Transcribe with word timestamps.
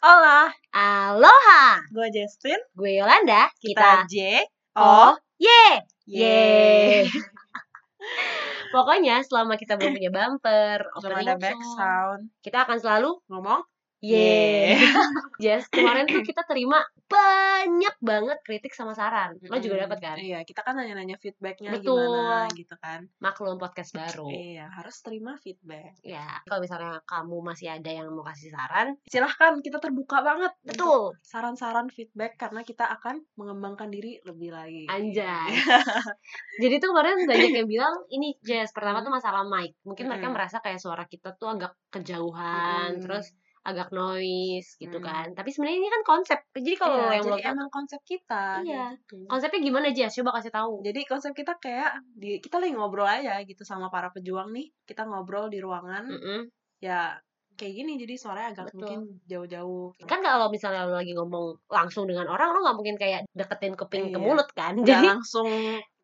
Hola, 0.00 0.48
Aloha, 0.72 1.84
gue 1.92 2.08
Justin. 2.08 2.56
gue 2.72 2.90
Yolanda. 2.96 3.52
Kita, 3.60 4.08
J 4.08 4.40
Oh, 4.72 5.12
O 5.12 5.20
ye, 5.36 5.64
Yeay. 6.08 7.04
Pokoknya 8.72 9.20
selama 9.26 9.60
kita 9.60 9.76
belum 9.76 9.92
punya 10.00 10.08
bumper, 10.08 10.78
Belum 11.04 11.20
opening 11.20 11.28
ada 11.28 11.34
back 11.36 11.58
sound. 11.76 12.22
kita 12.40 12.64
akan 12.64 12.78
selalu 12.80 13.10
Ngomong? 13.28 13.60
Ye. 14.00 14.76
Yes, 15.40 15.72
kemarin 15.72 16.04
tuh 16.04 16.20
kita 16.20 16.44
terima 16.44 16.84
banyak 17.08 17.96
banget 18.04 18.44
kritik 18.44 18.76
sama 18.76 18.92
saran. 18.92 19.40
Lo 19.40 19.56
juga 19.56 19.88
dapat 19.88 19.98
kan? 20.04 20.16
Iya, 20.20 20.44
kita 20.44 20.60
kan 20.60 20.76
nanya-nanya 20.76 21.16
feedbacknya 21.16 21.80
Betul. 21.80 21.96
gimana 21.96 22.44
gitu 22.52 22.76
kan. 22.76 23.08
Maklum 23.24 23.56
podcast 23.56 23.96
baru. 23.96 24.28
Iya, 24.28 24.68
harus 24.68 25.00
terima 25.00 25.40
feedback. 25.40 25.96
Ya, 26.04 26.44
kalau 26.44 26.60
misalnya 26.60 27.00
kamu 27.08 27.40
masih 27.40 27.72
ada 27.72 27.88
yang 27.88 28.12
mau 28.12 28.20
kasih 28.20 28.52
saran, 28.52 29.00
Silahkan, 29.08 29.64
kita 29.64 29.80
terbuka 29.80 30.20
banget. 30.20 30.52
betul. 30.60 31.16
Saran-saran 31.24 31.88
feedback 31.88 32.36
karena 32.36 32.60
kita 32.60 32.84
akan 32.84 33.24
mengembangkan 33.40 33.88
diri 33.88 34.20
lebih 34.28 34.52
lagi. 34.52 34.84
Anjay. 34.92 35.56
Jadi 36.62 36.74
tuh 36.84 36.92
kemarin 36.92 37.24
banyak 37.24 37.64
yang 37.64 37.68
bilang 37.68 37.96
ini 38.12 38.36
Jess, 38.44 38.76
pertama 38.76 39.00
tuh 39.00 39.08
masalah 39.08 39.48
mic. 39.48 39.72
Mungkin 39.88 40.04
mereka 40.04 40.28
merasa 40.28 40.60
kayak 40.60 40.84
suara 40.84 41.08
kita 41.08 41.32
tuh 41.40 41.48
agak 41.56 41.72
kejauhan, 41.88 43.00
terus 43.00 43.32
agak 43.60 43.92
noise 43.92 44.72
gitu 44.76 44.96
Mm. 44.96 45.04
kan. 45.04 45.26
Tapi 45.32 45.48
sebenarnya 45.48 45.78
ini 45.78 45.88
kan 45.88 46.02
konsep. 46.02 46.38
Jadi 46.50 46.74
kalau 46.74 46.96
Iya, 46.96 47.20
yang 47.20 47.24
jadi 47.28 47.42
tahu, 47.44 47.52
emang 47.52 47.68
konsep 47.68 48.00
kita. 48.02 48.44
Iya. 48.62 48.84
gitu. 48.96 49.16
konsepnya 49.26 49.60
gimana 49.60 49.86
Jess? 49.90 50.16
Coba 50.16 50.30
kasih 50.34 50.48
tahu. 50.50 50.80
Jadi 50.80 51.00
konsep 51.04 51.32
kita 51.32 51.52
kayak 51.56 51.90
di 52.12 52.38
kita 52.38 52.56
lagi 52.56 52.72
ngobrol 52.72 53.04
aja 53.04 53.36
gitu 53.42 53.60
sama 53.62 53.86
para 53.86 54.08
pejuang 54.08 54.48
nih. 54.50 54.72
Kita 54.82 55.04
ngobrol 55.04 55.46
di 55.46 55.60
ruangan 55.60 56.08
Mm-mm. 56.08 56.40
ya 56.78 57.20
kayak 57.52 57.76
gini 57.76 58.00
jadi 58.00 58.16
suaranya 58.16 58.48
agak 58.54 58.64
Betul. 58.66 58.76
mungkin 58.80 58.98
jauh-jauh. 59.26 59.92
Kan 60.02 60.20
kalau 60.20 60.48
misalnya 60.48 60.88
lo 60.88 60.96
lagi 60.96 61.12
ngomong 61.12 61.60
langsung 61.68 62.08
dengan 62.08 62.24
orang, 62.26 62.50
lo 62.50 62.64
nggak 62.64 62.72
mungkin 62.74 62.96
kayak 62.96 63.28
deketin 63.30 63.76
kuping 63.76 64.08
ke 64.08 64.16
Iya. 64.16 64.24
mulut 64.24 64.48
kan. 64.50 64.72
Jadi 64.88 65.04
langsung 65.06 65.44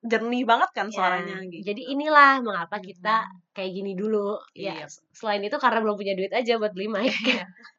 jernih 0.05 0.45
banget 0.45 0.71
kan 0.71 0.87
ya, 0.87 0.93
suaranya 0.93 1.41
gitu. 1.43 1.65
Jadi 1.65 1.83
inilah 1.89 2.45
mengapa 2.45 2.77
kita 2.79 3.25
kayak 3.57 3.73
gini 3.73 3.97
dulu. 3.97 4.37
Ya, 4.53 4.77
Iya. 4.77 4.87
selain 5.17 5.41
itu 5.41 5.57
karena 5.57 5.81
belum 5.81 5.97
punya 5.97 6.13
duit 6.13 6.29
aja 6.31 6.61
buat 6.61 6.77
beli 6.77 6.93
mic. 6.93 7.09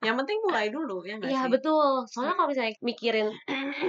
Yang 0.01 0.15
penting 0.25 0.37
mulai 0.41 0.73
dulu 0.73 1.05
ya 1.05 1.21
nggak 1.21 1.29
Iya 1.29 1.41
sih? 1.45 1.51
betul. 1.53 1.87
Soalnya 2.09 2.33
kalau 2.33 2.49
misalnya 2.49 2.73
mikirin 2.81 3.27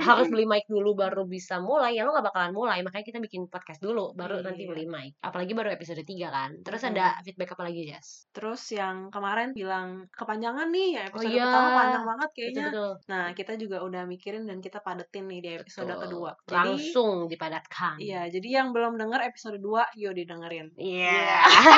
harus 0.04 0.26
beli 0.28 0.44
mic 0.44 0.68
dulu 0.68 0.92
baru 0.92 1.24
bisa 1.24 1.56
mulai, 1.58 1.96
ya 1.96 2.04
lo 2.04 2.12
gak 2.12 2.28
bakalan 2.28 2.52
mulai. 2.52 2.84
Makanya 2.84 3.06
kita 3.06 3.18
bikin 3.18 3.48
podcast 3.48 3.80
dulu, 3.80 4.12
baru 4.12 4.44
nanti 4.44 4.62
Iya. 4.62 4.70
beli 4.70 4.84
mic. 4.84 5.16
Apalagi 5.18 5.56
baru 5.56 5.72
episode 5.72 6.04
3 6.04 6.28
kan. 6.28 6.50
Terus 6.60 6.82
Mm-mm. 6.84 6.92
ada 6.92 7.06
feedback 7.24 7.56
apa 7.56 7.62
lagi, 7.64 7.80
Jess? 7.88 8.28
Terus 8.30 8.60
yang 8.70 9.08
kemarin 9.08 9.56
bilang 9.56 10.04
kepanjangan 10.12 10.68
nih, 10.68 10.88
ya 10.92 11.02
episode 11.08 11.32
iya. 11.32 11.44
pertama 11.46 11.68
panjang 11.72 12.04
banget 12.04 12.28
kayaknya. 12.36 12.52
Betul-betul. 12.68 12.92
Nah, 13.08 13.24
kita 13.32 13.52
juga 13.56 13.76
udah 13.80 14.02
mikirin 14.04 14.44
dan 14.44 14.58
kita 14.58 14.78
padetin 14.78 15.24
nih 15.24 15.40
di 15.40 15.50
episode 15.56 15.88
Betul. 15.88 16.02
kedua. 16.04 16.30
Jadi, 16.44 16.52
Langsung 16.52 17.14
dipadatkan. 17.26 17.96
iya, 17.96 18.26
jadi 18.26 18.48
yang 18.60 18.68
belum 18.70 18.98
denger 18.98 19.20
episode 19.24 19.56
2, 19.56 19.88
yuk 19.96 20.12
didengerin. 20.12 20.68
Iya. 20.74 21.38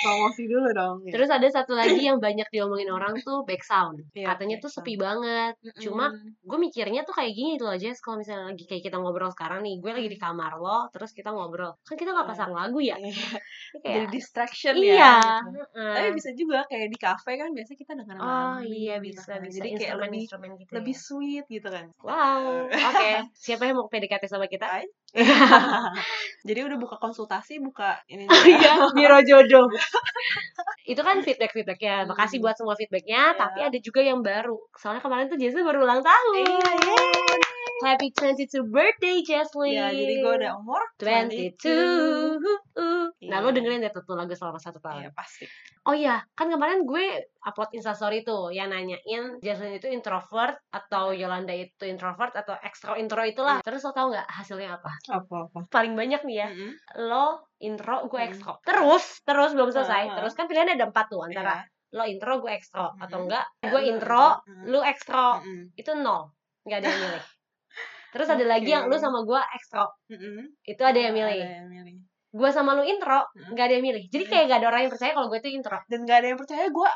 Promosi 0.00 0.42
dulu 0.44 0.68
dong. 0.70 0.96
ya. 1.04 1.12
Terus 1.12 1.28
ada 1.28 1.44
satu 1.46 1.72
lagi 1.72 2.00
yang 2.00 2.18
banyak 2.18 2.48
diomongin 2.48 2.88
orang 2.88 3.20
tuh 3.20 3.44
back 3.44 3.60
sound. 3.60 4.00
Iya, 4.12 4.32
Katanya 4.32 4.56
back 4.56 4.64
tuh 4.64 4.70
sound. 4.70 4.84
sepi 4.84 4.94
banget. 4.96 5.54
Mm-mm. 5.60 5.80
Cuma 5.80 6.04
gue 6.40 6.58
mikirnya 6.58 7.00
tuh 7.02 7.12
kayak 7.12 7.32
gini 7.32 7.54
tuh 7.54 7.66
loh 7.66 7.76
Jess 7.76 8.00
kalau 8.00 8.16
misalnya 8.16 8.48
lagi 8.48 8.64
kayak 8.64 8.82
kita 8.82 8.96
ngobrol 8.96 9.30
sekarang 9.30 9.60
nih 9.60 9.76
gue 9.76 9.92
lagi 9.92 10.08
di 10.08 10.16
kamar 10.16 10.56
lo 10.56 10.88
terus 10.88 11.10
kita 11.10 11.30
ngobrol 11.30 11.76
kan 11.80 11.94
kita 11.94 12.10
nggak 12.10 12.22
Iya. 12.22 12.32
pasang 12.32 12.50
lagu 12.50 12.78
ya 12.78 12.96
Iya. 12.96 13.12
Ini 13.70 13.82
jadi 13.84 14.06
distraction 14.08 14.74
iya 14.76 14.94
ya. 14.96 15.14
gitu. 15.38 15.50
heeh. 15.76 15.94
Tapi 15.94 16.08
bisa 16.12 16.30
juga 16.34 16.58
kayak 16.64 16.88
di 16.88 16.98
cafe 16.98 17.32
kan 17.36 17.48
biasanya 17.50 17.78
kita 17.78 17.92
dengerin 17.94 18.18
oh 18.18 18.26
lagu 18.26 18.66
iya 18.66 18.94
gitu 18.96 19.06
bisa 19.06 19.22
kan. 19.28 19.40
bisa 19.42 19.56
Jadi 19.56 19.68
kayak 19.68 19.78
instrumen 19.78 20.00
lebih 20.02 20.20
instrumen 20.20 20.50
gitu 20.56 20.70
lebih 20.72 20.94
ya. 20.94 21.00
sweet 21.00 21.44
gitu 21.48 21.68
kan. 21.68 21.86
wow 22.00 22.42
oke 22.90 23.10
siapa 23.34 23.62
yang 23.64 23.76
mau 23.76 23.86
PDKT 23.86 24.24
sama 24.26 24.46
kita. 24.46 24.66
Jadi 26.40 26.60
udah 26.62 26.78
buka 26.78 26.96
konsultasi, 26.96 27.58
buka 27.58 27.98
ini 28.06 28.24
iya 28.46 28.78
biro 28.90 29.18
jodoh 29.20 29.66
itu 30.84 31.00
kan 31.00 31.16
feedback 31.20 31.52
feedbacknya 31.52 32.04
makasih 32.04 32.38
Hmm. 32.38 32.44
buat 32.44 32.56
semua 32.56 32.74
feedbacknya 32.74 33.22
Iya. 33.30 33.38
tapi 33.38 33.58
ada 33.62 33.78
juga 33.78 34.00
yang 34.00 34.20
baru 34.20 34.58
soalnya 34.74 35.00
kemarin 35.00 35.26
tuh 35.26 35.36
Jesslyn 35.36 35.62
baru 35.62 35.82
ulang 35.82 36.00
tahun 36.00 36.34
Iya, 36.36 36.58
yeay. 36.80 37.38
happy 37.80 38.08
22 38.12 38.66
birthday 38.66 39.16
Jesslyn 39.20 39.72
Ya, 39.72 39.88
jadi 39.88 40.14
gue 40.18 40.32
udah 40.36 40.52
umur 40.56 40.82
22 40.98 42.36
Nah 43.20 43.38
lo 43.38 43.48
Iya. 43.48 43.54
dengerin 43.54 43.80
deh 43.80 43.92
tuh 43.92 44.02
lagu 44.10 44.32
selama 44.32 44.56
satu 44.56 44.80
tahun 44.80 45.00
Iya, 45.00 45.10
pasti. 45.12 45.44
Oh 45.82 45.92
iya, 45.92 46.20
kan 46.34 46.48
kemarin 46.48 46.84
gue 46.84 47.04
upload 47.40 47.72
instastory 47.72 48.20
tuh 48.20 48.48
yang 48.50 48.68
nanyain 48.68 49.40
Jaslyn 49.40 49.76
itu 49.76 49.88
introvert 49.88 50.56
atau 50.68 51.12
Yolanda 51.12 51.52
itu 51.52 51.84
introvert 51.84 52.32
atau 52.32 52.52
extro 52.60 52.96
intro 52.96 53.20
itulah. 53.22 53.60
Terus 53.60 53.80
lo 53.80 53.92
tau 53.92 54.08
nggak 54.08 54.28
hasilnya 54.28 54.76
apa? 54.76 54.92
Apa-apa. 55.08 55.68
Paling 55.68 55.96
banyak 55.96 56.20
nih 56.22 56.36
ya, 56.36 56.48
Mm-mm. 56.48 56.70
lo 57.06 57.44
intro, 57.60 58.08
gue 58.08 58.20
Hmm. 58.20 58.28
extro. 58.32 58.52
Terus, 58.64 59.04
terus 59.22 59.50
belum 59.52 59.70
selesai. 59.70 60.02
Uh-huh. 60.08 60.16
Terus 60.20 60.32
kan 60.32 60.44
pilihannya 60.48 60.74
ada 60.80 60.88
empat 60.88 61.06
tuh 61.08 61.20
antara 61.20 61.60
Iya. 61.60 61.96
lo 61.96 62.04
intro, 62.06 62.32
gue 62.40 62.52
atau 62.54 63.18
Hmm. 63.18 63.24
enggak 63.26 63.44
Ya, 63.60 63.68
gue 63.68 63.80
lo 63.80 63.86
intro, 63.86 64.24
intro. 64.40 64.64
lu 64.70 64.80
extro. 64.80 65.26
Mm-mm. 65.42 65.60
Itu 65.74 65.90
nol, 65.94 66.22
nggak 66.64 66.78
ada 66.80 66.86
yang 66.86 67.00
milih. 67.04 67.24
Terus 68.10 68.28
ada 68.28 68.44
lagi 68.44 68.66
yang 68.66 68.84
lu 68.86 68.96
Oke. 68.96 69.02
sama 69.02 69.18
gue 69.22 69.40
extro, 69.54 69.86
Mm-mm. 70.08 70.38
itu 70.64 70.82
ada 70.82 70.98
yang 70.98 71.14
milih. 71.14 71.42
Ada 71.42 71.56
yang 71.62 71.68
milih. 71.68 71.96
Gue 72.30 72.50
sama 72.50 72.78
lu 72.78 72.82
intro, 72.86 73.26
Hmm. 73.26 73.50
nggak 73.52 73.64
ada 73.66 73.74
yang 73.74 73.84
milih. 73.84 74.04
Jadi 74.06 74.24
Hmm. 74.24 74.32
kayak 74.32 74.44
gak 74.48 74.58
ada 74.62 74.68
orang 74.70 74.80
yang 74.86 74.92
percaya 74.94 75.12
kalau 75.12 75.28
gue 75.28 75.40
tuh 75.42 75.50
intro. 75.50 75.78
Dan 75.90 75.98
gak 76.06 76.18
ada 76.22 76.28
yang 76.30 76.38
percaya 76.38 76.66
gue 76.70 76.90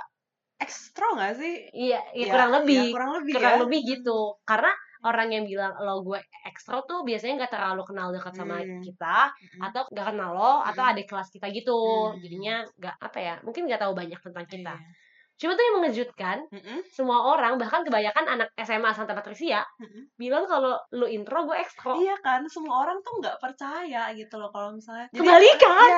ekstro 0.57 1.09
gak 1.19 1.35
sih? 1.37 1.55
Iya, 1.75 2.01
ya, 2.15 2.25
Ya, 2.25 2.33
kurang 2.33 2.51
lebih. 2.55 2.79
ya, 2.81 2.95
kurang 2.95 3.11
lebih 3.19 3.33
kurang 3.35 3.55
ya. 3.55 3.61
lebih 3.67 3.81
gitu 3.83 4.19
karena 4.47 4.71
orang 5.05 5.29
yang 5.31 5.45
bilang 5.45 5.73
lo 5.77 6.01
gue 6.03 6.17
ekstra 6.43 6.81
tuh 6.83 7.05
biasanya 7.05 7.45
nggak 7.45 7.53
terlalu 7.53 7.83
kenal 7.85 8.09
dekat 8.09 8.33
sama 8.33 8.57
Hmm. 8.57 8.81
kita 8.81 9.31
Mm-mm. 9.31 9.61
atau 9.63 9.83
nggak 9.87 10.07
kenal 10.09 10.31
lo 10.33 10.55
atau 10.61 10.83
Hmm. 10.83 10.91
adik 10.91 11.07
kelas 11.07 11.29
kita 11.29 11.47
gitu 11.49 11.77
Hmm. 11.77 12.19
jadinya 12.19 12.55
nggak 12.75 12.97
apa 12.99 13.19
ya 13.19 13.35
mungkin 13.41 13.63
nggak 13.65 13.81
tahu 13.81 13.93
banyak 13.93 14.17
tentang 14.19 14.47
kita 14.47 14.75
Iya. 14.75 14.93
cuma 15.35 15.53
tuh 15.53 15.65
yang 15.65 15.77
mengejutkan 15.77 16.37
Mm-mm. 16.49 16.79
semua 16.89 17.19
orang 17.27 17.59
bahkan 17.59 17.83
kebanyakan 17.83 18.23
anak 18.29 18.49
SMA 18.57 18.87
Santa 18.91 19.13
Patricia 19.13 19.67
Mm-mm. 19.77 20.15
bilang 20.15 20.47
kalau 20.47 20.79
lu 20.91 21.05
intro 21.05 21.43
gue 21.45 21.59
ekstra 21.59 21.91
Iya 21.95 22.15
kan, 22.19 22.47
semua 22.47 22.81
orang 22.81 23.03
tuh 23.03 23.19
nggak 23.19 23.37
percaya 23.39 24.15
gitu 24.15 24.39
loh 24.39 24.49
kalau 24.49 24.73
misalnya. 24.73 25.11
Jadi, 25.11 25.19
Kebalikan. 25.21 25.89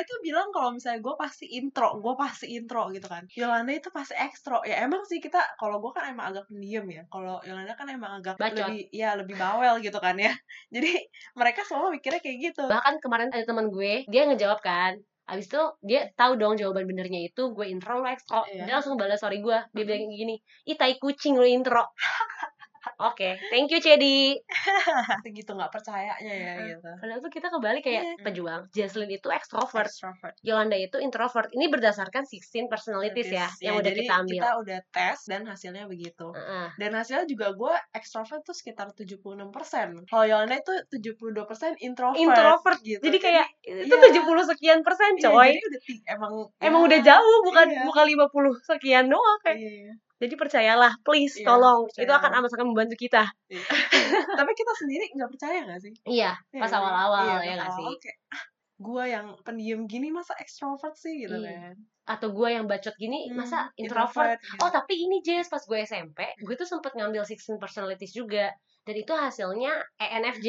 Itu 0.00 0.14
bilang 0.24 0.48
kalau 0.50 0.72
misalnya 0.72 1.00
gue 1.04 1.14
pasti 1.14 1.46
intro, 1.52 2.00
gue 2.00 2.14
pasti 2.16 2.46
intro 2.56 2.88
gitu 2.90 3.06
kan. 3.06 3.28
Yolanda 3.36 3.72
itu 3.72 3.88
pasti 3.92 4.16
ekstro. 4.16 4.64
Ya 4.64 4.80
emang 4.84 5.04
sih 5.04 5.20
kita, 5.20 5.38
kalau 5.60 5.78
gue 5.78 5.92
kan 5.92 6.08
emang 6.08 6.32
agak 6.32 6.48
pendiam 6.48 6.86
ya. 6.88 7.04
Kalau 7.12 7.38
Yolanda 7.44 7.76
kan 7.76 7.86
emang 7.92 8.20
agak 8.20 8.40
Bacot. 8.40 8.68
lebih, 8.72 8.88
ya 8.90 9.12
lebih 9.14 9.36
bawel 9.36 9.78
gitu 9.84 9.98
kan 10.00 10.16
ya. 10.16 10.32
Jadi 10.74 10.92
mereka 11.36 11.60
semua 11.68 11.92
mikirnya 11.92 12.20
kayak 12.20 12.38
gitu. 12.52 12.64
bahkan 12.66 12.96
kemarin 12.98 13.28
ada 13.30 13.44
teman 13.44 13.68
gue 13.68 14.04
dia 14.06 14.22
ngejawab 14.26 14.60
kan 14.60 14.94
Abis 15.30 15.46
itu 15.46 15.62
dia 15.86 16.10
tahu 16.18 16.34
dong 16.34 16.58
jawaban 16.58 16.90
benernya 16.90 17.30
itu 17.30 17.54
gue 17.54 17.66
intro 17.70 18.02
lo 18.02 18.06
ekstra 18.10 18.42
Iya. 18.50 18.66
dia 18.66 18.74
langsung 18.82 18.98
balas 18.98 19.22
story 19.22 19.38
gue 19.38 19.58
dia 19.70 19.84
bilang 19.86 20.10
gini 20.10 20.42
ih 20.66 20.74
tai 20.74 20.98
kucing 20.98 21.38
lo 21.38 21.46
intro 21.46 21.86
Oke, 23.00 23.40
thank 23.48 23.72
you 23.72 23.80
Cedi. 23.80 24.36
gitu 25.38 25.50
nggak 25.56 25.72
percayanya 25.72 26.20
ya 26.20 26.52
gitu. 26.68 26.90
Padahal 27.00 27.20
tuh 27.24 27.32
kita 27.32 27.48
kembali 27.48 27.80
kayak 27.80 28.02
Iya. 28.04 28.14
pejuang. 28.20 28.62
Jaslyn 28.70 29.08
itu 29.08 29.28
extrovert, 29.32 29.88
Extrovert. 29.88 30.36
Yolanda 30.44 30.76
itu 30.76 31.00
introvert. 31.00 31.48
Ini 31.50 31.72
berdasarkan 31.72 32.28
16 32.28 32.68
personalities 32.68 33.32
ya, 33.32 33.48
yang 33.64 33.80
udah 33.80 33.88
jadi 33.88 34.00
kita 34.04 34.14
ambil. 34.20 34.34
kita 34.36 34.50
udah 34.60 34.78
tes 34.92 35.18
dan 35.24 35.42
hasilnya 35.48 35.88
begitu. 35.88 36.28
Heeh. 36.36 36.66
Dan 36.76 36.90
hasilnya 36.92 37.24
juga 37.24 37.56
gue 37.56 37.74
extrovert 37.96 38.44
tuh 38.44 38.52
sekitar 38.52 38.92
76%. 38.92 40.04
Kalau 40.04 40.24
Yolanda 40.28 40.60
itu 40.60 40.72
72% 40.92 41.80
introvert. 41.80 42.20
Introvert. 42.20 42.78
gitu. 42.84 43.00
Jadi 43.00 43.18
kayak 43.18 43.46
itu 43.64 43.94
iya. 43.96 44.12
70 44.12 44.44
sekian 44.44 44.80
persen 44.84 45.16
Iya, 45.16 45.32
coy. 45.32 45.48
jadi 45.50 45.60
udah 45.64 45.80
emang 46.10 46.32
Emang 46.60 46.80
ya, 46.82 46.86
udah 46.92 47.00
jauh 47.00 47.38
bukan 47.44 47.66
iya. 47.70 47.82
bukan 47.88 48.04
50 48.04 48.52
sekian 48.60 49.08
doang 49.08 49.38
kayak. 49.40 49.58
Iya. 49.58 49.92
Jadi 50.20 50.34
percayalah, 50.36 50.92
please 51.00 51.40
Iya, 51.40 51.48
tolong. 51.48 51.88
Itu 51.88 51.96
percayalah. 51.96 52.20
akan 52.20 52.30
amat 52.38 52.48
sangat 52.52 52.66
membantu 52.68 52.94
kita. 52.94 53.24
Iya. 53.48 53.64
Tapi 54.38 54.50
kita 54.52 54.72
sendiri 54.76 55.04
nggak 55.10 55.30
percaya 55.32 55.58
nggak 55.64 55.80
sih? 55.80 55.92
Iya, 56.04 56.32
Iya 56.52 56.60
pas 56.60 56.68
sih? 56.68 56.76
awal-awal 56.76 57.24
Iya, 57.24 57.36
ya 57.40 57.52
nggak 57.56 57.72
sih? 57.72 57.86
kayak, 57.98 58.18
ah, 58.30 58.44
gue 58.80 59.04
yang 59.06 59.26
pendiam 59.40 59.80
gini 59.84 60.08
masa 60.08 60.36
extrovert 60.36 60.92
sih 60.94 61.14
gitu 61.18 61.34
Iya. 61.34 61.72
kan? 61.72 61.76
Atau 62.06 62.30
gue 62.30 62.48
yang 62.48 62.64
bacot 62.64 62.92
gini, 62.94 63.28
Hmm, 63.28 63.40
masa 63.40 63.72
introvert? 63.74 64.36
gitu. 64.38 64.60
Oh 64.60 64.68
tapi 64.68 64.94
ini 64.98 65.20
Jess 65.20 65.46
pas 65.46 65.60
gue 65.60 65.78
SMP 65.80 66.20
gue 66.36 66.54
tuh 66.54 66.64
sempet 66.64 66.92
ngambil 66.92 67.22
16 67.22 67.56
personalities 67.56 68.12
juga 68.12 68.52
dan 68.82 68.94
itu 68.94 69.12
hasilnya 69.12 69.72
E 69.94 70.06
ENFJ 70.10 70.48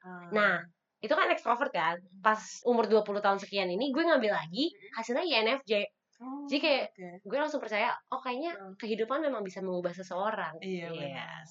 Ah. 0.00 0.28
nah 0.30 0.54
itu 0.98 1.10
kan 1.10 1.28
extrovert 1.28 1.68
kan 1.68 1.96
pas 2.20 2.40
umur 2.62 2.84
20 2.84 3.20
tahun 3.20 3.36
sekian 3.36 3.68
ini 3.68 3.88
gue 3.88 4.00
ngambil 4.00 4.32
lagi 4.32 4.68
hasilnya 4.92 5.20
INFJ 5.22 5.84
Oh, 6.22 6.46
jadi 6.46 6.60
kayak 6.62 6.84
oke. 6.94 7.26
gue 7.26 7.38
langsung 7.40 7.58
percaya 7.58 7.90
oh 8.12 8.20
kayaknya 8.22 8.52
Hmm. 8.54 8.76
kehidupan 8.78 9.18
memang 9.24 9.42
bisa 9.42 9.58
mengubah 9.64 9.90
seseorang 9.96 10.54
Iya, 10.62 10.88
Yes. 10.94 11.00
benar. 11.00 11.42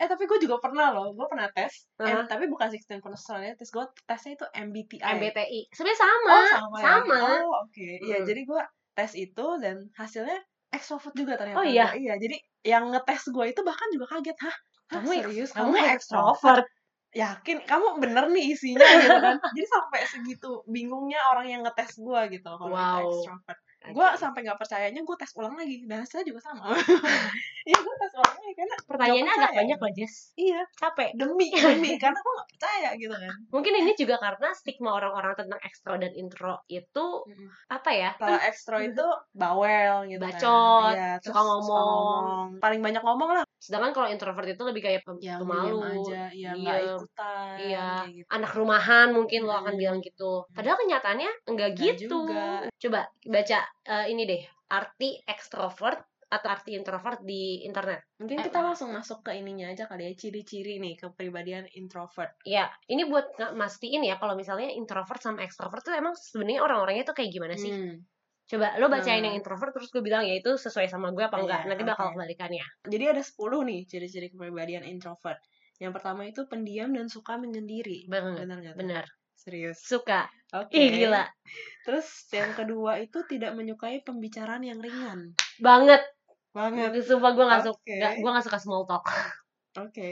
Eh 0.00 0.08
tapi 0.08 0.24
gue 0.24 0.38
juga 0.40 0.56
pernah 0.64 0.92
loh, 0.96 1.12
gue 1.12 1.26
pernah 1.28 1.48
tes, 1.52 1.72
Eh, 2.00 2.04
Uh-huh. 2.08 2.24
tapi 2.24 2.44
bukan 2.48 2.68
16 2.72 3.00
personalities, 3.04 3.68
gue 3.72 3.84
tesnya 4.08 4.32
itu 4.36 4.46
MBTI. 4.56 5.00
MBTI 5.04 5.60
sebenarnya 5.76 6.00
sama 6.04 6.32
Oh 6.32 6.44
sama, 6.48 6.76
ya? 6.80 6.84
sama. 6.88 7.16
Oh 7.20 7.48
oke, 7.64 7.86
iya 8.00 8.16
Hmm. 8.20 8.26
jadi 8.28 8.40
gue 8.44 8.62
tes 8.96 9.12
itu 9.16 9.46
dan 9.62 9.76
hasilnya 9.96 10.38
extrovert 10.72 11.14
juga 11.16 11.32
ternyata 11.40 11.60
Oh, 11.60 11.64
iya? 11.64 11.86
gua. 11.88 12.00
iya 12.00 12.14
jadi 12.20 12.36
yang 12.64 12.84
ngetes 12.92 13.22
gue 13.32 13.44
itu 13.52 13.60
bahkan 13.64 13.88
juga 13.94 14.06
kaget 14.18 14.36
hah 14.44 14.56
Hah, 14.90 15.00
Kamu 15.00 15.10
serius 15.14 15.50
kamu 15.54 15.70
kamu 15.70 15.76
extrovert. 15.94 15.96
extrovert 15.96 16.66
yakin 17.14 17.58
kamu 17.66 17.86
bener 18.02 18.24
nih 18.34 18.44
isinya 18.54 18.88
gitu 19.02 19.18
kan 19.18 19.36
jadi 19.56 19.66
sampai 19.66 20.00
segitu 20.06 20.50
bingungnya 20.70 21.18
orang 21.30 21.46
yang 21.52 21.60
ngetes 21.66 21.98
gue 21.98 22.20
gitu 22.38 22.48
kalau 22.60 22.74
Wow. 22.74 23.06
itu 23.06 23.30
extrovert 23.80 23.96
gue 23.96 24.08
sampai 24.18 24.40
nggak 24.42 24.58
percayanya 24.58 25.00
gue 25.00 25.16
tes 25.16 25.32
ulang 25.34 25.54
lagi 25.54 25.76
dan 25.84 25.98
hasilnya 26.00 26.26
juga 26.26 26.40
sama 26.42 26.68
iya 27.64 27.78
gue 27.78 27.94
tes 27.96 28.12
ulang 28.14 28.36
lagi 28.36 28.52
karena 28.54 28.76
Pertanyaannya 28.82 29.32
agak 29.32 29.52
banyak 29.54 29.78
loh, 29.78 29.92
Jess. 29.94 30.14
iya 30.34 30.60
Capek. 30.74 31.08
demi 31.14 31.48
demi 31.48 31.90
karena 32.02 32.18
gue 32.18 32.32
nggak 32.34 32.48
percaya 32.50 32.88
gitu 32.94 33.14
kan 33.14 33.34
Mungkin 33.50 33.72
ini 33.74 33.92
juga 33.94 34.14
karena 34.16 34.48
stigma 34.52 34.90
orang-orang 34.92 35.32
tentang 35.34 35.60
ekstro 35.62 35.96
dan 35.96 36.12
intro 36.12 36.60
itu 36.66 37.06
apa 37.66 37.90
ya? 37.90 38.10
kalau 38.14 38.36
ekstro 38.38 38.76
itu 38.78 39.06
bawel 39.32 40.04
gitu 40.06 40.20
Bacot, 40.20 40.82
kan 40.84 40.92
iya, 40.92 41.10
suka 41.18 41.32
terus 41.32 41.46
ngomong. 41.46 42.24
paling 42.58 42.80
banyak 42.80 43.00
ngomong 43.00 43.30
lah 43.32 43.44
Sedangkan 43.56 43.92
kalau 43.92 44.08
introvert 44.08 44.44
itu 44.46 44.62
lebih 44.62 44.82
kayak 44.82 45.00
pem- 45.02 45.20
ya 45.20 45.36
pemalu, 45.36 45.84
aja 45.84 46.32
ya 46.32 46.56
diem. 46.56 46.96
ikutan 46.96 47.56
Iya, 47.60 47.88
gitu. 48.08 48.24
anak 48.26 48.50
rumahan 48.50 49.08
mungkin 49.10 49.44
lo 49.44 49.52
akan 49.54 49.68
Hmm. 49.70 49.76
bilang 49.78 49.98
gitu. 50.00 50.48
Padahal 50.50 50.76
kenyataannya 50.78 51.30
enggak 51.44 51.70
Nggak 51.70 52.00
gitu. 52.00 52.08
juga. 52.24 52.64
Coba 52.74 53.00
baca 53.22 53.58
eh, 53.90 54.06
ini 54.12 54.22
deh, 54.30 54.42
arti 54.70 55.18
ekstrovert 55.26 55.98
atau 56.30 56.46
arti 56.46 56.78
introvert 56.78 57.18
di 57.26 57.66
internet. 57.66 58.06
mungkin 58.22 58.38
Eh, 58.38 58.44
kita 58.46 58.62
langsung 58.62 58.94
masuk 58.94 59.26
ke 59.26 59.34
ininya 59.34 59.66
aja 59.74 59.90
kali 59.90 60.06
ya 60.06 60.12
ciri-ciri 60.14 60.78
nih 60.78 60.94
kepribadian 60.94 61.66
introvert 61.74 62.30
Ya, 62.46 62.70
ini 62.86 63.02
buat 63.10 63.34
mastiin 63.58 64.06
ya 64.06 64.14
kalau 64.22 64.38
misalnya 64.38 64.70
introvert 64.70 65.18
sama 65.18 65.42
ekstrovert 65.42 65.82
tuh 65.82 65.90
emang 65.98 66.14
sebenarnya 66.14 66.62
orang-orangnya 66.62 67.04
tuh 67.10 67.16
kayak 67.18 67.30
gimana 67.34 67.54
sih? 67.58 67.74
Hmm. 67.74 68.06
Coba 68.46 68.78
lo 68.78 68.86
bacain 68.90 69.22
Nah. 69.22 69.30
yang 69.30 69.36
introvert 69.42 69.70
terus 69.74 69.90
gue 69.90 70.02
bilang 70.06 70.22
ya 70.22 70.34
itu 70.38 70.54
sesuai 70.54 70.86
sama 70.86 71.10
gue 71.10 71.24
apa 71.26 71.34
Iya, 71.38 71.42
enggak. 71.42 71.60
Nanti 71.70 71.82
bakal 71.86 72.06
oke. 72.10 72.14
kebalikannya. 72.14 72.64
jadi 72.94 73.04
ada 73.14 73.22
10 73.26 73.60
nih 73.66 73.80
ciri-ciri 73.90 74.26
kepribadian 74.30 74.82
introvert 74.86 75.38
yang 75.82 75.90
pertama 75.96 76.22
itu 76.30 76.44
pendiam 76.46 76.90
dan 76.94 77.06
suka 77.10 77.38
menyendiri 77.42 78.06
benar? 78.06 78.46
Benar. 78.78 79.04
Serius? 79.40 79.80
Suka. 79.80 80.28
oke. 80.52 80.72
Ih 80.76 80.92
gila. 80.92 81.24
terus 81.88 82.06
yang 82.30 82.52
kedua 82.52 83.00
itu 83.00 83.24
tidak 83.24 83.56
menyukai 83.56 84.04
pembicaraan 84.04 84.60
yang 84.60 84.78
ringan. 84.78 85.32
Banget. 85.58 86.04
banget. 86.52 86.92
Sumpah 87.06 87.32
gue 87.32 87.44
gak 87.48 87.64
suka. 87.64 87.88
Nggak- 87.88 88.16
gue 88.20 88.30
gak 88.30 88.46
suka 88.46 88.58
small 88.60 88.84
talk. 88.84 89.04
oke. 89.80 90.10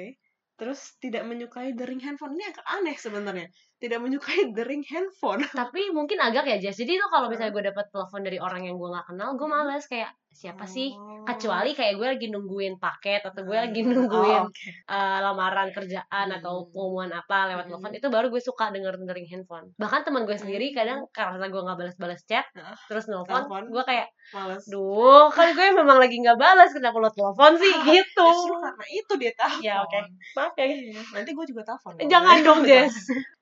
Terus 0.59 0.81
tidak 0.99 1.23
menyukai 1.29 1.77
dering 1.77 2.03
handphone. 2.03 2.35
Ini 2.35 2.51
agak 2.51 2.67
aneh 2.67 2.97
sebenarnya 2.99 3.47
tidak 3.79 3.99
menyukai 3.99 4.51
dering 4.57 4.83
handphone 4.85 5.41
Tapi 5.61 5.91
mungkin 5.91 6.19
agak 6.19 6.45
ya 6.45 6.57
Jess. 6.59 6.77
Jadi 6.77 6.99
tuh 6.99 7.09
kalau 7.09 7.27
misalnya 7.27 7.51
gue 7.51 7.65
dapet 7.71 7.87
telepon 7.89 8.21
dari 8.23 8.39
orang 8.39 8.63
yang 8.63 8.75
gue 8.75 8.89
gak 8.91 9.07
kenal, 9.09 9.35
gue 9.35 9.47
Hmm. 9.47 9.55
males 9.65 9.87
kayak 9.87 10.11
siapa 10.29 10.67
sih? 10.67 10.93
Oh. 10.93 11.25
Kecuali 11.25 11.73
kayak 11.73 11.95
gue 11.95 12.09
lagi 12.09 12.27
nungguin 12.29 12.79
paket 12.79 13.21
atau 13.23 13.43
gue 13.43 13.53
lagi 13.55 13.81
Hmm. 13.81 13.91
nungguin 13.91 14.41
Oh, 14.41 14.49
oke. 14.49 14.69
eh, 14.87 15.19
lamaran 15.21 15.69
kerjaan 15.71 16.27
Hmm. 16.27 16.37
atau 16.37 16.67
pengumuman 16.69 17.11
apa 17.13 17.39
lewat 17.49 17.65
Hmm. 17.65 17.73
telepon 17.75 17.93
itu 17.93 18.09
baru 18.09 18.27
gue 18.29 18.41
suka 18.41 18.71
denger 18.71 18.95
dengerin 18.97 19.27
handphone 19.29 19.67
bahkan 19.75 20.01
teman 20.03 20.25
gue 20.25 20.35
sendiri 20.35 20.71
Hmm. 20.71 20.77
kadang 20.77 21.01
karena 21.11 21.47
gue 21.47 21.61
nggak 21.61 21.79
balas-balas 21.79 22.21
chat 22.25 22.47
Heeh. 22.53 22.77
terus 22.87 23.05
nelfon 23.07 23.45
Telepon. 23.45 23.63
gue 23.69 23.83
kayak 23.85 24.09
males 24.31 24.65
duh 24.65 25.29
kan 25.29 25.53
gue 25.53 25.67
memang 25.73 25.99
lagi 25.99 26.17
nggak 26.17 26.37
balas 26.37 26.71
kenapa 26.71 26.97
lo 26.97 27.11
telepon 27.11 27.53
sih 27.57 27.73
gitu 28.01 28.25
Justru 28.25 28.55
karena 28.59 28.87
itu 28.89 29.13
dia 29.17 29.33
telepon 29.35 29.61
Ya, 29.61 29.75
oke. 29.83 30.01
maaf 30.35 30.53
ya 30.55 30.65
Iya, 30.65 31.03
nanti 31.13 31.31
gue 31.33 31.45
juga 31.47 31.63
telepon 31.67 31.93
jangan 32.05 32.37
dong 32.41 32.61
Jess 32.65 32.95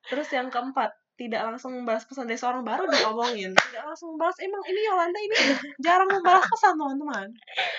Terus 0.06 0.28
yang 0.30 0.48
keempat, 0.48 0.94
tidak 1.16 1.40
langsung 1.48 1.72
membalas 1.72 2.04
pesan 2.04 2.28
dari 2.28 2.36
seorang 2.36 2.60
baru 2.60 2.84
diomongin. 2.92 3.56
Tidak 3.56 3.84
langsung 3.88 4.14
membalas, 4.14 4.36
emang 4.44 4.62
ini 4.68 4.80
Yolanda 4.84 5.18
ini 5.18 5.36
jarang 5.80 6.12
membalas 6.12 6.44
pesan 6.44 6.76
teman-teman. 6.76 7.28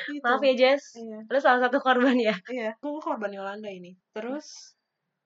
Gitu. 0.09 0.23
maaf 0.25 0.41
ya 0.41 0.53
Jess 0.57 0.97
Iya, 0.97 1.19
lo 1.27 1.37
salah 1.37 1.59
satu 1.67 1.77
korban 1.83 2.17
ya 2.17 2.33
iya. 2.49 2.73
Gue 2.81 2.97
korban 2.97 3.29
Yolanda 3.29 3.69
ini. 3.69 3.93
Terus 4.15 4.73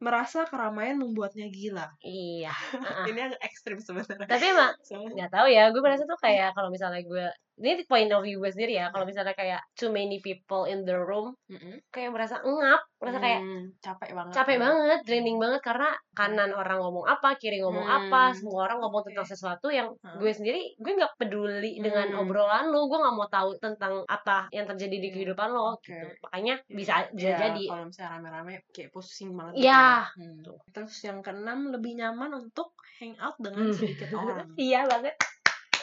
merasa 0.01 0.43
keramaian 0.49 0.97
membuatnya 0.97 1.47
gila. 1.53 1.85
iya. 2.01 2.49
Ini 3.09 3.19
agak 3.31 3.41
ekstrim 3.45 3.77
sebenarnya. 3.77 4.25
tapi 4.25 4.49
emang 4.49 4.73
nggak 5.13 5.29
tahu 5.29 5.47
ya 5.47 5.69
gue 5.69 5.81
merasa 5.85 6.09
tuh 6.09 6.17
kayak 6.17 6.57
kalau 6.57 6.73
misalnya 6.73 7.05
gue 7.05 7.25
ini 7.63 7.85
point 7.85 8.09
of 8.09 8.21
view 8.21 8.37
gue 8.37 8.49
sendiri 8.49 8.73
ya 8.75 8.89
kalau 8.89 9.05
misalnya 9.05 9.31
kayak 9.31 9.61
too 9.73 9.87
many 9.87 10.17
people 10.17 10.65
in 10.65 10.81
the 10.81 10.93
room 10.93 11.37
Mm-mm. 11.45 11.77
kayak 11.87 12.09
merasa 12.09 12.41
engap 12.41 12.81
merasa 12.97 13.17
kayak 13.17 13.41
Hmm, 13.41 13.65
capek 13.79 14.13
banget. 14.13 14.29
capek 14.31 14.55
ya. 14.55 14.61
banget, 14.61 14.99
draining 15.01 15.37
banget 15.37 15.61
karena 15.61 15.89
kanan 16.11 16.53
orang 16.53 16.77
ngomong 16.77 17.01
apa, 17.03 17.33
kiri 17.33 17.57
ngomong 17.57 17.81
Hmm. 17.81 17.97
apa, 17.99 18.29
semua 18.31 18.61
orang 18.63 18.77
ngomong 18.77 19.01
tentang 19.03 19.25
Oke. 19.25 19.33
sesuatu 19.33 19.67
yang 19.69 19.89
Hmm. 19.97 20.21
gue 20.21 20.29
sendiri 20.29 20.61
gue 20.75 20.93
nggak 20.95 21.17
peduli 21.17 21.81
dengan 21.81 22.07
Hmm. 22.07 22.21
obrolan 22.21 22.69
lo, 22.69 22.85
gue 22.85 22.95
nggak 22.95 23.15
mau 23.15 23.25
tahu 23.27 23.57
tentang 23.57 24.05
apa 24.05 24.45
yang 24.51 24.65
terjadi 24.67 24.95
di 24.95 25.07
Hmm. 25.07 25.15
kehidupan 25.15 25.49
lo 25.49 25.73
Oke. 25.73 25.89
gitu. 25.89 26.07
Makanya 26.21 26.55
bisa 26.67 26.93
bisa 27.09 27.27
Iya, 27.27 27.37
jadi. 27.41 27.63
kalau 27.65 27.83
misalnya 27.87 28.09
rame-rame 28.13 28.51
kayak 28.69 28.89
pusing 28.91 29.33
banget 29.33 29.53
Iya. 29.57 29.87
gitu. 30.13 30.53
Hmm. 30.53 30.69
Terus 30.71 30.93
yang 31.01 31.17
keenam 31.19 31.59
lebih 31.71 31.91
nyaman 31.95 32.31
untuk 32.39 32.69
hangout 32.99 33.33
dengan 33.39 33.65
Hmm. 33.65 33.73
sedikit 33.73 34.09
orang. 34.21 34.45
Iya 34.53 34.85
banget. 34.85 35.17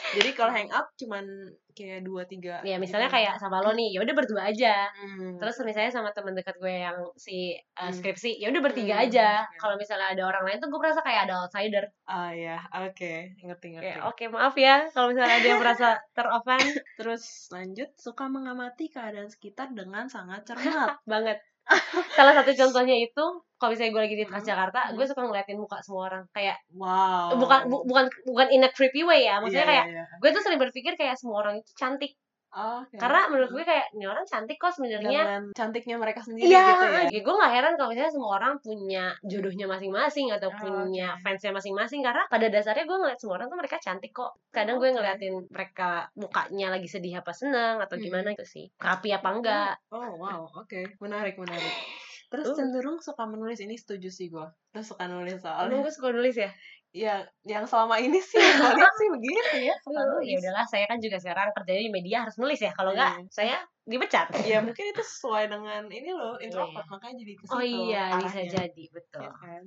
Jadi 0.09 0.29
kalau 0.33 0.49
hangout 0.49 0.87
cuman 0.97 1.25
kayak 1.69 2.03
dua 2.03 2.27
tiga. 2.27 2.59
Ya 2.61 2.75
misalnya 2.75 3.07
gitu. 3.07 3.15
kayak 3.21 3.39
sama 3.39 3.63
lo 3.63 3.71
nih, 3.71 3.95
ya 3.95 4.03
udah 4.03 4.11
berdua 4.11 4.51
aja. 4.51 4.89
Hmm. 4.91 5.39
Terus 5.39 5.55
misalnya 5.63 5.91
sama 5.93 6.09
teman 6.11 6.35
dekat 6.35 6.59
gue 6.59 6.75
yang 6.75 6.97
si 7.15 7.55
uh, 7.77 7.87
skripsi, 7.87 8.35
ya 8.35 8.51
udah 8.51 8.59
bertiga 8.59 8.99
Hmm, 8.99 9.05
aja. 9.07 9.47
oke. 9.47 9.55
Kalau 9.55 9.75
misalnya 9.79 10.11
ada 10.11 10.23
orang 10.27 10.43
lain 10.43 10.57
tuh 10.59 10.67
gue 10.67 10.79
merasa 10.81 10.99
kayak 10.99 11.29
ada 11.29 11.45
outsider. 11.45 11.85
Ah 12.03 12.33
ya, 12.33 12.59
oke, 12.83 13.13
ngerti 13.39 13.67
ngerti. 13.71 13.85
Kayak 13.95 14.03
oke 14.05 14.23
maaf 14.27 14.55
ya 14.57 14.75
kalau 14.91 15.07
misalnya 15.13 15.35
ada 15.39 15.47
yang 15.47 15.61
merasa 15.61 15.87
teroffend 16.17 16.67
Terus 16.99 17.23
lanjut 17.49 17.89
suka 17.95 18.27
mengamati 18.27 18.91
keadaan 18.91 19.31
sekitar 19.31 19.71
dengan 19.71 20.11
sangat 20.11 20.43
cermat. 20.43 20.99
banget. 21.11 21.39
Salah 22.17 22.33
satu 22.33 22.51
contohnya 22.51 22.95
itu 22.97 23.23
kalau 23.59 23.69
misalnya 23.71 23.91
gue 23.91 24.03
lagi 24.07 24.15
di. 24.15 24.25
Transjakarta, 24.25 24.79
Hmm. 24.89 24.95
gue 24.95 25.05
suka 25.05 25.21
ngeliatin 25.21 25.59
muka 25.59 25.77
semua 25.83 26.07
orang. 26.07 26.23
Kayak 26.31 26.57
wow. 26.73 27.35
bukan 27.35 27.59
bu- 27.67 27.85
bukan 27.85 28.05
bukan 28.25 28.47
in 28.49 28.63
a 28.63 28.71
creepy 28.71 29.03
way 29.03 29.27
ya. 29.27 29.37
Maksudnya 29.43 29.65
Iya, 29.65 29.71
kayak 29.71 29.85
iya. 29.91 30.03
gue 30.17 30.29
tuh 30.31 30.41
sering 30.41 30.59
berpikir 30.61 30.93
kayak 30.95 31.15
semua 31.19 31.43
orang 31.43 31.59
itu 31.59 31.71
cantik. 31.75 32.15
Oh, 32.51 32.81
oke. 32.81 32.97
Karena 32.97 33.29
menurut 33.29 33.51
gue 33.51 33.61
kayak 33.61 33.93
ini 33.93 34.03
orang 34.03 34.25
cantik 34.25 34.55
kok 34.55 34.71
sebenarnya. 34.71 35.37
cantiknya 35.51 35.95
mereka 35.95 36.19
sendiri 36.19 36.49
Iya, 36.49 36.65
gitu 36.65 36.85
ya. 37.07 37.21
gue 37.21 37.35
gak 37.35 37.53
heran 37.53 37.73
kalau 37.73 37.89
misalnya 37.89 38.09
semua 38.09 38.31
orang 38.35 38.53
punya 38.57 39.03
jodohnya 39.21 39.65
masing-masing 39.65 40.27
atau 40.29 40.49
Oh, 40.49 40.57
punya 40.57 41.13
oke. 41.13 41.21
fansnya 41.21 41.51
masing-masing 41.51 42.01
karena 42.01 42.25
pada 42.25 42.47
dasarnya 42.47 42.83
gue 42.83 42.97
ngeliat 42.97 43.17
semua 43.17 43.37
orang 43.37 43.47
tuh 43.47 43.57
mereka 43.57 43.77
cantik 43.77 44.09
kok. 44.11 44.33
Kadang 44.49 44.77
gue 44.77 44.87
Oke. 44.87 44.95
ngeliatin 44.95 45.45
mereka 45.45 45.89
mukanya 46.13 46.67
lagi 46.71 46.85
sedih 46.85 47.13
apa 47.15 47.29
seneng 47.31 47.77
atau 47.77 47.95
Hmm. 47.95 48.03
gimana 48.03 48.33
gitu 48.33 48.45
sih. 48.47 48.65
Rapi 48.75 49.09
apa 49.11 49.29
enggak. 49.29 49.73
Oh 49.87 50.17
wow, 50.17 50.49
oke, 50.55 50.97
menarik 50.97 51.35
menarik. 51.35 51.69
Terus 52.29 52.45
Uh. 52.45 52.55
cenderung 52.55 52.97
suka 52.99 53.25
menulis 53.25 53.57
ini 53.57 53.73
setuju 53.73 54.05
sih 54.07 54.27
gue. 54.27 54.45
Terus 54.69 54.85
suka 54.87 55.05
nulis 55.05 55.37
soalnya. 55.39 55.81
gue 55.81 55.89
suka 55.89 56.09
nulis 56.09 56.33
ya? 56.35 56.49
Ya, 56.89 57.21
yang 57.45 57.69
selama 57.69 58.01
ini 58.01 58.17
sih 58.29 58.41
gue 58.41 58.71
lihat 58.73 58.93
sih 58.97 59.07
begitu 59.13 59.55
ya. 59.61 59.75
Nulis. 59.85 60.25
ya 60.25 60.35
udahlah 60.41 60.65
saya 60.65 60.85
kan 60.89 60.97
juga 60.97 61.21
sekarang 61.21 61.53
kerjanya 61.53 61.81
di 61.85 61.91
media 61.93 62.17
harus 62.25 62.35
nulis 62.41 62.57
ya 62.57 62.73
kalau 62.73 62.97
enggak 62.97 63.13
Iya. 63.13 63.29
saya 63.29 63.57
dipecat 63.89 64.27
Ya 64.53 64.61
mungkin 64.61 64.85
itu 64.93 65.01
sesuai 65.01 65.49
dengan 65.49 65.89
ini 65.89 66.13
loh 66.13 66.37
introvert 66.37 66.85
makanya 66.87 67.15
jadi 67.25 67.33
ke 67.35 67.43
situ. 67.43 67.55
oh 67.57 67.63
iya 67.65 68.03
bisa 68.21 68.39
arahnya, 68.39 68.51
jadi 68.61 68.83
betul 68.93 69.21
ya 69.25 69.29
oke 69.33 69.41
kan? 69.41 69.63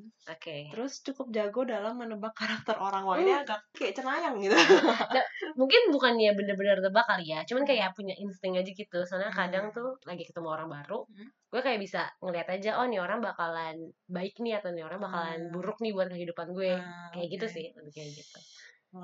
Terus 0.72 0.92
cukup 1.02 1.26
jago 1.34 1.60
dalam 1.66 1.94
menebak 1.98 2.32
karakter 2.38 2.78
orang. 2.78 3.02
Wah, 3.04 3.18
ini 3.18 3.34
Hmm. 3.34 3.42
agak 3.44 3.60
kayak 3.74 3.92
cenayang 3.98 4.38
gitu. 4.40 4.54
mungkin 5.60 5.90
bukannya 5.92 6.30
bener-bener 6.32 6.78
tebak 6.80 7.04
kali 7.04 7.28
ya 7.28 7.44
cuman 7.44 7.62
kayak 7.68 7.92
punya 7.92 8.14
insting 8.16 8.56
aja 8.56 8.70
gitu 8.72 8.98
soalnya 9.04 9.28
Hmm. 9.34 9.40
kadang 9.44 9.66
tuh 9.74 9.98
lagi 10.08 10.24
ketemu 10.24 10.48
orang 10.48 10.68
baru 10.72 11.04
Hmm. 11.10 11.28
gue 11.52 11.60
kayak 11.60 11.80
bisa 11.84 12.08
ngeliat 12.24 12.48
aja 12.48 12.80
oh 12.80 12.86
nih 12.88 12.96
orang 13.04 13.20
bakalan 13.20 13.76
baik 14.08 14.40
nih 14.40 14.56
atau 14.56 14.72
nih 14.72 14.86
orang 14.88 15.04
bakalan 15.04 15.40
Hmm. 15.44 15.52
buruk 15.52 15.78
nih 15.84 15.92
buat 15.92 16.08
kehidupan 16.08 16.48
gue 16.56 16.72
Ah, 16.80 17.12
kayak 17.12 17.28
gitu 17.36 17.46
oke. 17.46 17.54
sih 17.58 17.66
lebih 17.76 17.92
kayak 17.92 18.10
gitu 18.16 18.38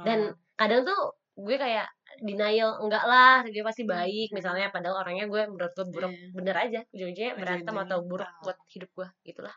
dan 0.05 0.19
kadang 0.57 0.85
tuh 0.85 1.01
gue 1.39 1.57
kayak 1.57 1.87
denial 2.19 2.83
enggak 2.83 3.05
lah 3.07 3.47
dia 3.47 3.63
pasti 3.63 3.87
Hmm. 3.87 3.95
baik 3.95 4.29
misalnya 4.35 4.75
padahal 4.75 5.07
orangnya 5.07 5.31
gue 5.31 5.43
menurut 5.47 5.71
gue 5.71 5.87
buruk 5.87 6.11
Iya. 6.11 6.35
bener 6.35 6.57
aja 6.59 6.81
ujung-ujungnya 6.91 7.33
berantem 7.39 7.75
atau 7.79 7.99
buruk 8.03 8.27
tahu. 8.27 8.43
buat 8.45 8.59
hidup 8.69 8.91
gue 8.93 9.09
gitulah 9.25 9.55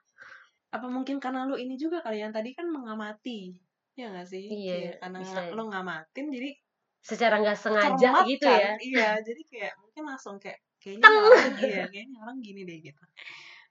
apa 0.71 0.87
mungkin 0.87 1.17
karena 1.17 1.49
lu 1.49 1.57
ini 1.57 1.75
juga 1.75 1.99
kali 1.99 2.21
yang 2.21 2.31
tadi 2.31 2.53
kan 2.53 2.69
mengamati 2.69 3.57
ya 3.91 4.07
gak 4.07 4.23
sih 4.23 4.45
Iya, 4.47 4.71
Kayak 4.71 4.95
karena 5.01 5.17
bisa. 5.19 5.39
lu 5.51 5.63
ngamatin 5.67 6.25
jadi 6.29 6.49
secara 7.01 7.35
nggak 7.41 7.57
sengaja 7.57 7.97
cermat 7.97 8.25
gitu 8.29 8.45
kan? 8.45 8.61
ya 8.61 8.71
iya 8.79 9.09
jadi 9.19 9.41
kayak 9.49 9.73
mungkin 9.81 10.03
langsung 10.05 10.35
kayak 10.37 10.61
kayaknya 10.77 11.09
orang 11.09 11.53
gini 11.57 11.73
ya 11.73 11.85
kayaknya 11.89 12.17
orang 12.21 12.37
gini 12.45 12.61
deh 12.61 12.77
gitu 12.79 13.03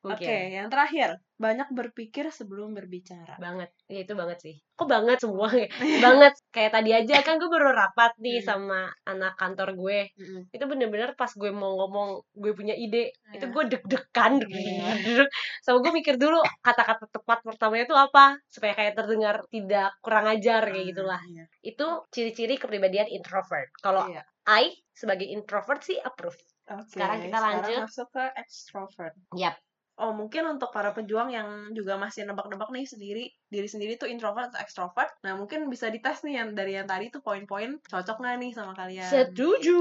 Oke, 0.00 0.16
mungkin 0.16 0.48
yang 0.50 0.68
terakhir, 0.68 1.20
banyak 1.36 1.68
berpikir 1.70 2.24
sebelum 2.30 2.72
berbicara. 2.72 3.36
banget 3.36 3.68
ya 3.84 4.00
itu 4.00 4.12
banget 4.12 4.38
sih 4.40 4.56
kok 4.72 4.84
banget 4.86 5.20
semua 5.20 5.48
banget 6.04 6.32
kayak 6.48 6.72
tadi 6.72 6.90
aja 6.90 7.20
kan 7.20 7.36
gue 7.36 7.48
baru 7.48 7.68
rapat 7.70 8.16
nih 8.16 8.40
Hmm. 8.40 8.48
sama 8.48 8.80
anak 9.04 9.36
kantor 9.36 9.76
gue 9.76 10.08
Mm-mm. 10.14 10.48
itu 10.48 10.64
bener-bener 10.64 11.12
pas 11.14 11.28
gue 11.28 11.50
mau 11.50 11.76
ngomong 11.76 12.24
gue 12.32 12.52
punya 12.52 12.72
ide 12.72 13.12
itu 13.30 13.44
Iya. 13.44 13.52
gue 13.52 13.64
deg-degan 13.68 14.32
Iya. 14.40 14.88
sama 15.60 15.76
gue 15.78 15.92
mikir 15.94 16.16
dulu 16.16 16.40
kata-kata 16.60 17.04
tepat 17.06 17.38
pertamanya 17.42 17.84
itu 17.84 17.96
apa 17.98 18.40
supaya 18.46 18.72
kayak 18.72 18.96
terdengar 18.96 19.44
tidak 19.48 19.92
kurang 20.00 20.26
ajar 20.26 20.64
kayak 20.64 20.80
Ah, 20.80 20.88
gitulah 20.88 21.20
iya. 21.26 21.44
itu 21.62 21.86
ciri-ciri 22.10 22.56
kepribadian 22.56 23.04
introvert 23.06 23.68
kalau 23.78 24.08
Iya. 24.08 24.24
I 24.46 24.72
sebagai 24.92 25.28
introvert 25.28 25.80
sih 25.80 26.00
approve 26.00 26.40
Oke, 26.70 26.86
Sekarang 26.94 27.18
kita 27.18 27.34
lanjut. 27.36 27.82
masuk 27.82 28.08
ke 28.10 28.24
extrovert. 28.38 29.10
Yap. 29.34 29.58
Oh, 30.00 30.12
mungkin 30.16 30.48
untuk 30.48 30.72
para 30.72 30.90
pejuang 30.96 31.28
yang 31.28 31.48
juga 31.76 32.00
masih 32.00 32.24
nebak-nebak 32.24 32.72
nih 32.72 32.88
sendiri, 32.88 33.24
diri 33.52 33.68
sendiri 33.68 33.92
tuh 34.00 34.08
introvert 34.08 34.48
atau 34.48 34.60
extrovert. 34.64 35.12
Nah, 35.24 35.36
mungkin 35.36 35.68
bisa 35.68 35.92
dites 35.92 36.24
nih 36.24 36.40
yang 36.40 36.48
dari 36.56 36.72
yang 36.78 36.88
tadi 36.88 37.12
tuh 37.12 37.20
poin-poin 37.20 37.76
cocok 37.84 38.16
nggak 38.20 38.36
nih 38.40 38.50
sama 38.56 38.72
kalian? 38.72 39.10
setuju 39.10 39.80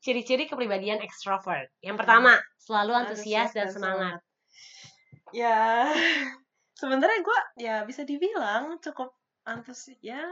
ciri-ciri 0.00 0.48
kepribadian 0.48 1.02
extrovert 1.04 1.68
yang 1.84 1.96
pertama 2.00 2.38
selalu 2.56 2.92
antusias 2.96 3.52
dan 3.52 3.68
semangat 3.68 4.20
Ya, 5.30 5.86
sebenarnya 6.80 7.18
gue 7.22 7.38
ya 7.62 7.74
bisa 7.86 8.02
dibilang 8.02 8.82
cukup 8.82 9.14
antusias, 9.46 9.98
ya 10.02 10.22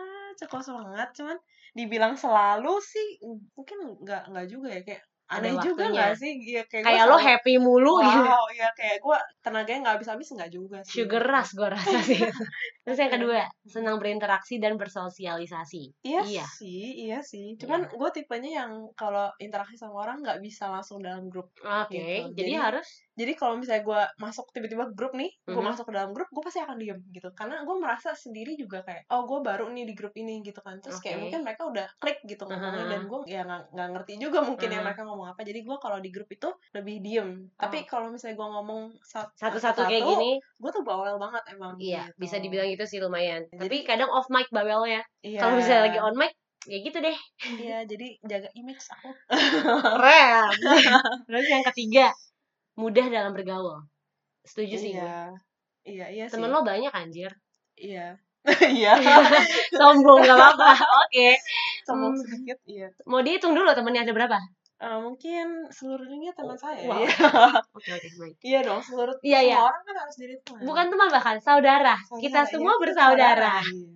cukup 0.42 0.60
semangat, 0.66 1.14
cuman 1.14 1.38
dibilang 1.78 2.14
selalu 2.18 2.82
sih 2.82 3.06
mungkin 3.54 4.02
nggak 4.02 4.22
nggak 4.34 4.46
juga 4.50 4.68
ya 4.74 4.80
kayak 4.82 5.02
Ada 5.28 5.44
aneh 5.44 5.52
juga 5.60 5.84
waktunya. 5.84 5.92
nggak 5.92 6.12
sih? 6.16 6.32
Ya, 6.40 6.62
kayak, 6.64 6.84
kayak 6.88 7.04
lo 7.04 7.16
happy 7.16 7.54
mulu 7.60 7.94
gitu 8.00 8.20
Wow, 8.24 8.44
ya 8.60 8.68
kayak 8.72 8.96
gue 8.98 9.18
tenaganya 9.44 9.78
nggak 9.84 9.94
habis-habis 10.00 10.28
nggak 10.32 10.50
juga 10.50 10.78
sih. 10.82 11.04
sugar 11.04 11.20
rush 11.22 11.52
gue 11.52 11.68
rasa 11.68 11.98
sih 12.00 12.16
terus 12.84 12.96
yang 12.96 13.12
kedua 13.12 13.44
senang 13.64 14.00
berinteraksi 14.00 14.56
dan 14.56 14.80
bersosialisasi 14.80 15.92
Iya, 16.00 16.22
Iya. 16.24 16.44
sih, 16.48 16.84
iya 17.04 17.18
sih. 17.20 17.58
Cuman 17.60 17.84
gue 17.90 18.10
tipenya 18.14 18.64
yang 18.64 18.72
kalau 18.96 19.28
interaksi 19.36 19.76
sama 19.76 20.06
orang 20.06 20.24
nggak 20.24 20.40
bisa 20.40 20.72
langsung 20.72 21.04
dalam 21.04 21.28
grup. 21.28 21.52
oke 21.60 21.92
Gitu. 21.92 22.32
jadi, 22.32 22.48
Jadi, 22.48 22.52
harus 22.56 22.88
Jadi 23.18 23.32
kalau 23.34 23.58
misalnya 23.58 23.82
gue 23.82 24.00
masuk 24.22 24.46
tiba-tiba 24.54 24.94
grup 24.94 25.10
nih, 25.12 25.26
gue 25.42 25.58
Mhm. 25.58 25.68
masuk 25.68 25.84
ke 25.84 25.92
dalam 25.92 26.14
grup, 26.14 26.30
gue 26.30 26.38
pasti 26.40 26.62
akan 26.62 26.78
diem 26.78 27.02
gitu. 27.10 27.28
Karena 27.34 27.66
gue 27.66 27.76
merasa 27.76 28.14
sendiri 28.14 28.54
juga 28.54 28.86
kayak, 28.86 29.10
oh 29.10 29.26
gue 29.26 29.42
baru 29.42 29.66
nih 29.74 29.90
di 29.90 29.94
grup 29.98 30.14
ini 30.14 30.38
gitu 30.40 30.62
kan. 30.62 30.78
Terus 30.78 31.02
kayak 31.02 31.18
Oke. 31.18 31.22
mungkin 31.26 31.40
mereka 31.42 31.62
udah 31.66 31.86
klik 31.98 32.22
gitu 32.24 32.46
ngomongnya 32.46 32.86
Mhm. 32.86 32.92
dan 32.94 33.00
gue 33.04 33.18
ya 33.26 33.42
nggak 33.44 33.88
ngerti 33.90 34.12
juga 34.22 34.38
mungkin 34.46 34.68
ya 34.70 34.78
Mhm. 34.78 34.86
mereka 34.86 35.02
ngomong 35.02 35.17
apa. 35.22 35.40
Jadi 35.40 35.60
gue 35.60 35.76
kalau 35.76 35.96
di 35.96 36.08
grup 36.08 36.28
itu 36.28 36.46
lebih 36.70 36.98
diem. 36.98 37.48
Tapi 37.54 37.82
kalau 37.82 38.08
misalnya 38.08 38.34
gue 38.34 38.48
ngomong 38.48 38.82
sat- 39.00 39.32
satu-satu 39.32 39.82
kayak 39.84 40.04
gini 40.04 40.30
gue 40.36 40.70
tuh 40.70 40.82
bawel 40.82 41.16
banget 41.16 41.42
emang. 41.48 41.74
iya 41.76 42.04
gitu. 42.04 42.18
bisa 42.18 42.36
dibilang 42.36 42.66
itu 42.66 42.82
sih 42.82 42.98
lumayan 42.98 43.46
tapi 43.48 43.80
Jadi- 43.80 43.86
kadang 43.86 44.10
off 44.10 44.26
mic 44.28 44.46
bawelnya 44.48 45.00
Iya. 45.20 45.38
kalau 45.38 45.54
misalnya 45.54 45.82
lagi 45.84 45.98
on 45.98 46.14
mic 46.14 46.34
ya 46.64 46.78
gitu 46.78 46.98
deh 46.98 47.16
Iya, 47.56 47.78
jadi 47.84 48.06
jaga 48.20 48.48
image 48.52 48.82
aku. 48.88 49.08
keren 49.78 50.50
terus 51.26 51.46
yang 51.46 51.64
ketiga 51.64 52.06
mudah 52.74 53.06
dalam 53.06 53.30
bergaul 53.30 53.86
setuju 54.42 54.74
sih 54.74 54.92
gue 54.92 55.00
iya. 55.00 55.30
Iya, 55.84 56.06
iya 56.10 56.24
sih. 56.26 56.34
temen 56.34 56.50
lo 56.50 56.60
banyak 56.62 56.90
anjir 56.90 57.30
Iya. 57.74 58.18
Iya. 58.74 58.92
sombong 59.70 60.20
gak 60.20 60.34
apa-apa 60.34 60.72
oke 60.74 61.28
Sombong 61.84 62.12
Hmm. 62.12 62.22
sedikit, 62.22 62.58
iya. 62.64 62.88
mau 63.04 63.20
dihitung 63.20 63.52
dulu 63.52 63.70
temennya 63.70 64.02
ada 64.02 64.12
berapa 64.12 64.36
Eh, 64.78 64.98
mungkin 65.02 65.66
seluruh 65.74 66.06
dunia 66.06 66.30
teman 66.38 66.54
saya. 66.54 66.86
wow. 66.86 67.02
Iya. 67.02 67.10
oke 67.74 67.90
oke 67.98 68.08
baik 68.14 68.36
Iya 68.46 68.58
dong, 68.62 68.78
seluruh 68.86 69.18
Iya, 69.26 69.38
iya. 69.42 69.58
semua 69.58 69.70
orang 69.74 69.82
kan 69.90 69.96
harus 70.06 70.16
jadi 70.22 70.34
teman. 70.46 70.60
bukan 70.62 70.86
teman 70.94 71.08
bahkan 71.10 71.36
saudara 71.42 71.94
Saudara, 72.06 72.22
kita 72.22 72.40
iya, 72.46 72.50
semua 72.54 72.72
kita 72.78 72.82
bersaudara 72.86 73.54
Iya. 73.58 73.90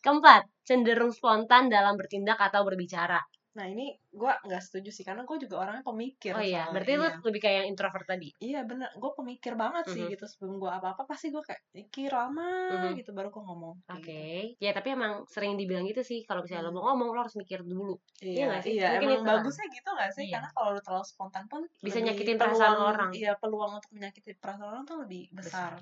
keempat 0.00 0.42
cenderung 0.64 1.12
spontan 1.12 1.68
dalam 1.68 2.00
bertindak 2.00 2.40
atau 2.40 2.64
berbicara 2.64 3.20
Nah, 3.52 3.66
ini 3.66 3.84
gue 4.08 4.32
nggak 4.40 4.62
setuju 4.62 4.88
sih, 4.88 5.02
karena 5.02 5.22
gue 5.22 5.36
juga 5.38 5.60
orangnya 5.60 5.82
pemikir. 5.82 6.32
oh 6.32 6.40
iya 6.40 6.64
soalnya. 6.64 6.72
berarti 6.72 6.92
lu 6.94 7.04
iya. 7.04 7.12
lebih 7.22 7.40
kayak 7.40 7.56
yang 7.58 7.68
introvert 7.68 8.06
tadi 8.06 8.28
Iya 8.38 8.60
bener, 8.62 8.88
gue 8.94 9.10
pemikir 9.12 9.52
banget 9.54 9.84
sih 9.86 10.02
Mhm. 10.02 10.10
gitu 10.10 10.24
sebelum 10.26 10.56
gue 10.56 10.70
apa-apa 10.70 11.04
pasti 11.04 11.28
gue 11.28 11.38
kayak 11.38 11.60
mikir 11.70 12.08
lama 12.10 12.48
Mhm. 12.82 12.96
gitu 12.96 13.10
baru 13.10 13.28
gue 13.28 13.42
ngomong. 13.42 13.76
oke 13.86 14.00
Kayak 14.02 14.56
ya 14.56 14.70
tapi 14.70 14.88
emang 14.90 15.12
sering 15.26 15.54
dibilang 15.54 15.84
gitu 15.84 16.00
sih 16.00 16.22
kalau 16.22 16.40
misalnya 16.40 16.64
lo 16.64 16.70
Hmm. 16.70 16.78
mau 16.78 16.84
ngomong 16.90 17.08
lo 17.10 17.20
harus 17.20 17.34
mikir 17.34 17.60
dulu 17.62 18.00
gitu. 18.16 18.24
Iya 18.24 18.32
Iya, 18.32 18.44
nggak 18.46 18.62
sih? 18.62 18.72
iya, 18.72 18.88
Mungkin 18.90 19.04
emang 19.04 19.12
itu 19.12 19.22
kan. 19.22 19.32
bagusnya 19.36 19.66
gitu 19.70 19.90
gak 19.92 20.10
sih? 20.10 20.24
Iya. 20.24 20.32
Karena 20.32 20.48
kalau 20.50 20.68
lu 20.70 20.80
terlalu 20.80 21.04
spontan 21.04 21.44
pun 21.46 21.62
Bisa 21.78 21.98
nyakitin 21.98 22.36
perasaan 22.36 22.56
peluang- 22.72 22.88
orang. 22.88 23.10
Iya, 23.12 23.32
peluang 23.36 23.72
untuk 23.74 23.90
menyakiti 23.90 24.30
perasaan 24.34 24.68
orang 24.70 24.82
tuh 24.82 24.96
lebih 24.98 25.28
besar. 25.30 25.76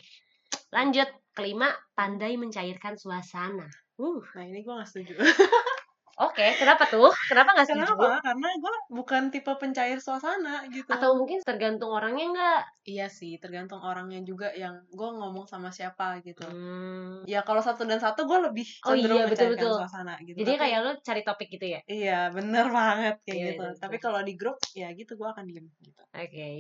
lanjut 0.69 1.07
kelima 1.31 1.67
pandai 1.93 2.35
mencairkan 2.35 2.95
suasana 2.95 3.67
uh 3.97 4.23
Nah, 4.33 4.45
ini 4.45 4.61
gue 4.61 4.71
gak 4.73 4.87
setuju. 4.89 5.15
oke 6.21 6.47
kenapa 6.55 6.85
tuh 6.85 7.09
kenapa 7.27 7.57
nggak 7.57 7.67
setuju 7.67 7.93
Kenapa? 7.97 8.21
Karena 8.21 8.49
gue 8.55 8.75
bukan 8.93 9.23
tipe 9.29 9.53
pencair 9.57 9.97
suasana 9.97 10.69
gitu. 10.69 10.85
atau 10.87 11.17
mungkin 11.17 11.41
tergantung 11.41 11.89
orangnya 11.89 12.27
nggak 12.31 12.61
Iya 12.81 13.07
sih, 13.07 13.37
tergantung 13.39 13.79
orangnya 13.81 14.19
juga 14.21 14.51
yang 14.53 14.73
gue 14.89 15.09
ngomong 15.13 15.45
sama 15.45 15.69
siapa 15.71 16.19
gitu. 16.21 16.43
hmm. 16.43 17.23
Ya 17.25 17.41
kalau 17.41 17.61
satu 17.61 17.85
dan 17.85 17.97
satu 17.97 18.25
gue 18.25 18.39
lebih 18.47 18.67
Oh 18.83 18.93
cenderung 18.93 19.23
iya, 19.23 19.27
betul, 19.29 19.53
mencairkan 19.53 19.61
betul. 19.65 19.79
suasana 19.81 20.15
gitu. 20.21 20.37
jadi 20.41 20.53
Tapi- 20.53 20.61
kayak 20.61 20.79
lo 20.81 20.91
cari 21.01 21.23
topik 21.23 21.49
gitu 21.51 21.67
ya 21.69 21.81
Iya, 21.87 22.19
bener 22.31 22.67
banget 22.69 23.15
kayak 23.23 23.31
Iya, 23.31 23.47
gitu. 23.53 23.63
iya, 23.63 23.71
betul. 23.73 23.81
Tapi 23.81 23.97
kalau 23.99 24.21
di 24.21 24.35
grup, 24.37 24.57
ya 24.73 24.89
gitu 24.93 25.13
gue 25.15 25.29
akan 25.29 25.45
diem 25.45 25.67
gitu. 25.81 26.03
oke 26.05 26.51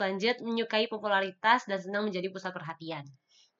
lanjut 0.00 0.36
menyukai 0.40 0.88
popularitas 0.88 1.68
dan 1.68 1.76
senang 1.76 2.08
menjadi 2.08 2.32
pusat 2.32 2.56
perhatian 2.56 3.04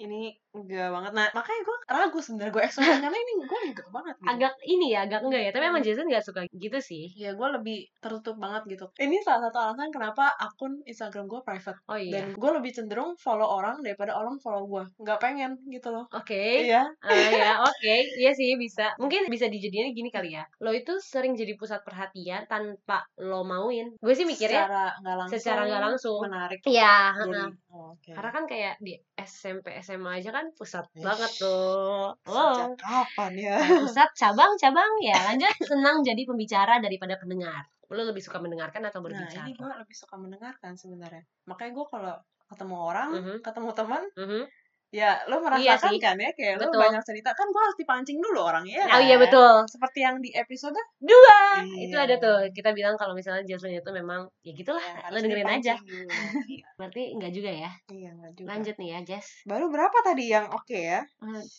Ini 0.01 0.33
enggak 0.51 0.89
banget. 0.91 1.13
Nah, 1.15 1.29
makanya 1.31 1.61
gue 1.63 1.77
ragu 1.87 2.19
sebenarnya 2.19 2.53
gue 2.57 2.63
ekstrovert 2.67 2.99
karena 3.05 3.19
ini 3.21 3.33
gue 3.45 3.61
enggak 3.71 3.89
banget 3.95 4.15
gitu. 4.19 4.31
agak 4.33 4.53
ini 4.67 4.87
ya 4.91 5.01
agak 5.07 5.21
enggak 5.23 5.43
ya 5.47 5.51
tapi 5.55 5.65
emang 5.71 5.85
Jason 5.85 6.07
nggak 6.11 6.25
suka 6.27 6.41
gitu 6.51 6.79
sih 6.83 7.05
Ya 7.15 7.37
gue 7.39 7.49
lebih 7.55 7.87
tertutup 8.03 8.41
banget 8.41 8.67
gitu. 8.67 8.87
Ini 8.99 9.23
salah 9.23 9.47
satu 9.47 9.59
alasan 9.63 9.95
kenapa 9.95 10.33
akun 10.41 10.83
Instagram 10.89 11.31
gue 11.31 11.41
private. 11.47 11.79
oh 11.87 11.99
iya 12.01 12.25
Dan 12.27 12.35
gue 12.35 12.51
lebih 12.57 12.73
cenderung 12.75 13.15
follow 13.21 13.47
orang 13.47 13.85
daripada 13.85 14.17
orang 14.17 14.41
follow 14.43 14.67
gue. 14.67 14.85
Nggak 14.99 15.19
pengen 15.23 15.61
gitu 15.71 15.93
loh. 15.95 16.09
oke 16.11 16.43
Iya. 16.67 16.89
Ah, 17.05 17.15
ya 17.31 17.53
oke 17.63 17.95
iya 18.19 18.33
sih 18.35 18.57
bisa 18.57 18.97
mungkin 18.99 19.29
bisa 19.31 19.47
dijadiin 19.47 19.93
gini 19.95 20.11
kali 20.11 20.35
ya 20.35 20.43
lo 20.65 20.73
itu 20.75 20.99
sering 20.99 21.37
jadi 21.39 21.55
pusat 21.55 21.85
perhatian 21.87 22.49
tanpa 22.51 23.07
lo 23.21 23.47
mauin 23.47 23.93
gue 24.01 24.15
sih 24.17 24.25
mikirnya 24.27 24.67
secara 24.67 24.85
nggak 24.99 25.17
langsung. 25.17 25.39
secara 25.39 25.61
nggak 25.69 25.83
langsung. 25.83 26.21
Menarik. 26.25 26.61
iya 26.67 27.15
Jadi, 27.15 27.31
heeh. 27.37 27.49
oh, 27.71 27.95
oke. 27.95 28.11
karena 28.17 28.31
kan 28.33 28.45
kayak 28.49 28.75
di 28.81 28.95
SMP 29.21 29.67
SMA 29.91 30.13
aja 30.23 30.31
kan 30.31 30.47
pusat 30.55 30.87
Ish. 30.95 31.03
banget 31.03 31.33
tuh 31.43 32.15
Sejak 32.23 32.71
oh 32.71 32.79
kapan 32.79 33.33
ya? 33.35 33.57
pusat 33.59 34.11
cabang 34.21 34.53
cabang 34.63 34.93
ya 35.03 35.19
lanjut 35.19 35.51
senang 35.67 36.07
jadi 36.07 36.23
pembicara 36.23 36.79
daripada 36.79 37.19
pendengar 37.19 37.67
lo 37.91 38.03
lebih 38.07 38.23
suka 38.23 38.39
mendengarkan 38.39 38.87
atau 38.87 39.03
Nah, 39.03 39.11
berbicara 39.11 39.51
ini 39.51 39.59
gue 39.59 39.67
lebih 39.67 39.97
suka 39.99 40.15
mendengarkan 40.15 40.79
sebenarnya. 40.79 41.27
Makanya 41.51 41.73
gue 41.75 41.87
kalau 41.91 42.15
ketemu 42.47 42.77
orang, 42.79 43.11
Mhm. 43.19 43.37
ketemu 43.43 43.71
teman, 43.75 44.03
Mhm. 44.15 44.43
Ya 44.91 45.23
lo 45.25 45.39
Iya 45.39 45.79
merasakan 45.79 45.93
sih. 45.95 45.99
kan 45.99 46.17
ya 46.17 46.31
kayak 46.33 46.59
lo 46.59 46.67
Betul. 46.67 46.83
banyak 46.83 47.03
cerita 47.03 47.31
kan 47.31 47.47
gue 47.47 47.63
harus 47.63 47.79
dipancing 47.79 48.19
dulu 48.19 48.43
orangnya. 48.43 48.91
oh 48.91 48.99
iya 48.99 49.15
kan? 49.15 49.23
betul 49.23 49.53
Seperti 49.65 49.99
yang 50.01 50.19
di 50.19 50.31
episode 50.33 50.75
dua 50.99 51.63
Iya. 51.63 51.87
itu 51.87 51.97
ada 51.97 52.15
tuh 52.17 52.51
kita 52.51 52.71
bilang 52.71 52.95
kalau 52.95 53.15
misalnya 53.15 53.47
Jason 53.47 53.71
itu 53.71 53.87
memang 53.89 54.27
ya 54.41 54.51
gitulah 54.51 54.83
ya, 54.83 55.07
lo 55.07 55.17
dengerin 55.17 55.47
aja. 55.49 55.75
Iya, 56.51 56.67
berarti 56.75 57.03
enggak 57.13 57.31
juga 57.31 57.51
ya 57.53 57.71
iya 57.89 58.11
nggak 58.13 58.33
juga. 58.35 58.49
lanjut 58.51 58.75
nih 58.77 58.89
ya 58.91 58.99
Jess 59.05 59.27
Baru 59.45 59.69
berapa 59.69 59.95
tadi 60.01 60.25
yang 60.29 60.47
oke 60.49 60.75
ya? 60.75 61.01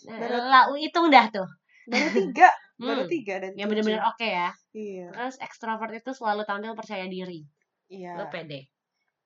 Baru- 0.03 0.43
lah 0.43 0.67
hitung 0.73 1.07
dah 1.07 1.25
tuh 1.29 1.47
Baru 1.87 2.07
tiga, 2.19 2.51
baru 2.75 3.03
Hmm, 3.03 3.09
tiga 3.09 3.35
dan 3.39 3.51
yang 3.55 3.67
bener-bener 3.67 4.03
oke 4.03 4.27
ya 4.27 4.51
Iya, 4.71 5.07
terus 5.09 5.39
ekstrovert 5.39 5.93
itu 5.93 6.11
selalu 6.11 6.43
tampil 6.43 6.73
percaya 6.73 7.07
diri 7.07 7.47
iya. 7.87 8.15
lo 8.15 8.27
pede 8.27 8.67